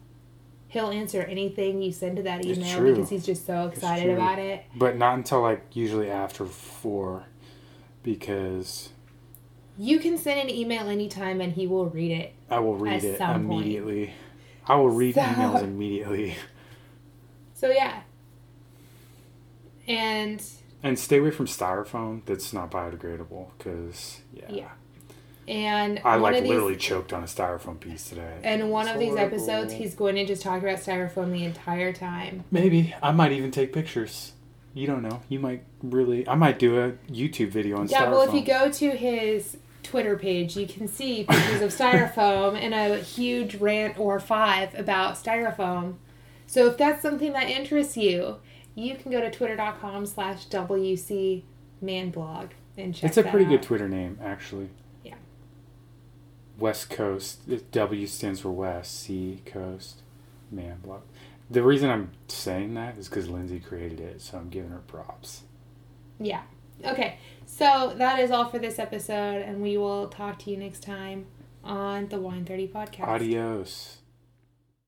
He'll 0.69 0.89
answer 0.89 1.21
anything 1.21 1.81
you 1.81 1.91
send 1.91 2.17
to 2.17 2.23
that 2.23 2.45
email 2.45 2.83
because 2.83 3.09
he's 3.09 3.25
just 3.25 3.45
so 3.45 3.67
excited 3.67 4.09
about 4.09 4.39
it. 4.39 4.63
But 4.75 4.97
not 4.97 5.15
until 5.17 5.41
like 5.41 5.75
usually 5.75 6.09
after 6.11 6.45
four, 6.45 7.23
because 8.03 8.89
You 9.77 9.99
can 9.99 10.17
send 10.17 10.39
an 10.39 10.49
email 10.49 10.89
anytime 10.89 11.39
and 11.41 11.53
he 11.53 11.67
will 11.67 11.87
read 11.89 12.11
it. 12.11 12.33
I 12.49 12.59
will 12.59 12.75
read 12.75 12.95
At 12.95 13.03
it 13.03 13.17
some 13.17 13.47
point. 13.47 14.09
Immediately. 14.69 14.73
I 14.73 14.75
will 14.75 14.89
read 14.89 15.15
So- 15.15 15.21
emails 15.21 15.63
immediately. 15.63 16.35
So 17.53 17.69
yeah. 17.71 18.01
And 19.87 20.43
And 20.83 20.99
stay 20.99 21.17
away 21.19 21.31
from 21.31 21.45
styrofoam 21.47 22.21
that's 22.25 22.53
not 22.53 22.69
biodegradable 22.71 23.47
because, 23.57 24.21
yeah. 24.33 24.45
Yeah. 24.49 24.69
and 25.47 26.01
I 26.03 26.17
like 26.17 26.41
these, 26.41 26.49
literally 26.49 26.75
choked 26.75 27.13
on 27.13 27.23
a 27.23 27.25
styrofoam 27.25 27.79
piece 27.79 28.09
today. 28.09 28.37
and 28.43 28.69
one 28.69 28.87
of 28.87 28.95
It's 28.95 28.99
these 28.99 29.09
horrible. 29.17 29.35
episodes, 29.37 29.73
he's 29.73 29.95
going 29.95 30.15
to 30.15 30.25
just 30.25 30.41
talk 30.41 30.61
about 30.61 30.79
styrofoam 30.79 31.31
the 31.31 31.45
entire 31.45 31.93
time. 31.93 32.43
Maybe. 32.51 32.93
I 33.01 33.11
might 33.11 33.31
even 33.31 33.51
take 33.51 33.71
pictures. 33.73 34.33
You 34.73 34.85
don't 34.85 35.01
know. 35.01 35.21
You 35.29 35.39
might 35.39 35.63
really. 35.81 36.27
I 36.27 36.35
might 36.35 36.59
do 36.59 36.79
a 36.79 36.91
YouTube 37.11 37.49
video 37.49 37.77
on 37.79 37.87
Yeah, 37.87 38.03
styrofoam. 38.05 38.11
well, 38.11 38.21
if 38.27 38.33
you 38.35 38.41
go 38.43 38.69
to 38.69 38.91
his 38.91 39.57
Twitter 39.87 40.17
page, 40.17 40.57
you 40.57 40.67
can 40.67 40.87
see 40.87 41.23
pictures 41.23 41.61
of 41.61 41.71
styrofoam 41.71 42.55
and 42.55 42.73
a 42.73 42.97
huge 42.97 43.55
rant 43.55 43.97
or 43.97 44.19
five 44.19 44.77
about 44.77 45.15
styrofoam. 45.15 45.95
So 46.45 46.67
if 46.67 46.77
that's 46.77 47.01
something 47.01 47.33
that 47.33 47.49
interests 47.49 47.95
you, 47.95 48.37
you 48.75 48.95
can 48.95 49.11
go 49.11 49.21
to 49.21 49.31
twitter.com 49.31 50.05
slash 50.05 50.47
WC 50.47 51.43
manblog 51.83 52.49
and 52.77 52.93
check 52.93 53.05
out. 53.05 53.09
It's 53.09 53.17
a 53.17 53.23
that 53.23 53.31
pretty 53.31 53.45
good. 53.45 53.63
Twitter 53.63 53.87
name, 53.87 54.19
actually. 54.21 54.69
Yeah. 55.03 55.15
West 56.59 56.89
Coast. 56.89 57.39
W 57.71 58.07
stands 58.07 58.41
for 58.41 58.51
West. 58.51 58.99
C 58.99 59.41
Coast. 59.45 60.01
Man, 60.51 60.79
blog. 60.83 61.01
The 61.49 61.63
reason 61.63 61.89
I'm 61.89 62.11
saying 62.27 62.73
that 62.73 62.97
is 62.97 63.07
because 63.07 63.29
Lindsay 63.29 63.59
created 63.59 64.01
it, 64.01 64.21
so 64.21 64.37
I'm 64.37 64.49
giving 64.49 64.71
her 64.71 64.83
props. 64.87 65.43
Yeah. 66.19 66.41
Okay. 66.85 67.17
So 67.57 67.91
that 67.97 68.19
is 68.19 68.29
all 68.29 68.45
for 68.45 68.59
this 68.59 68.77
episode, 68.77 69.41
and 69.41 69.63
we 69.63 69.79
will 69.79 70.09
talk 70.09 70.37
to 70.43 70.51
you 70.51 70.57
next 70.57 70.83
time 70.83 71.25
on 71.63 72.07
the 72.07 72.19
Wine 72.19 72.45
30 72.45 72.67
podcast. 72.67 73.07
Adios. 73.07 73.96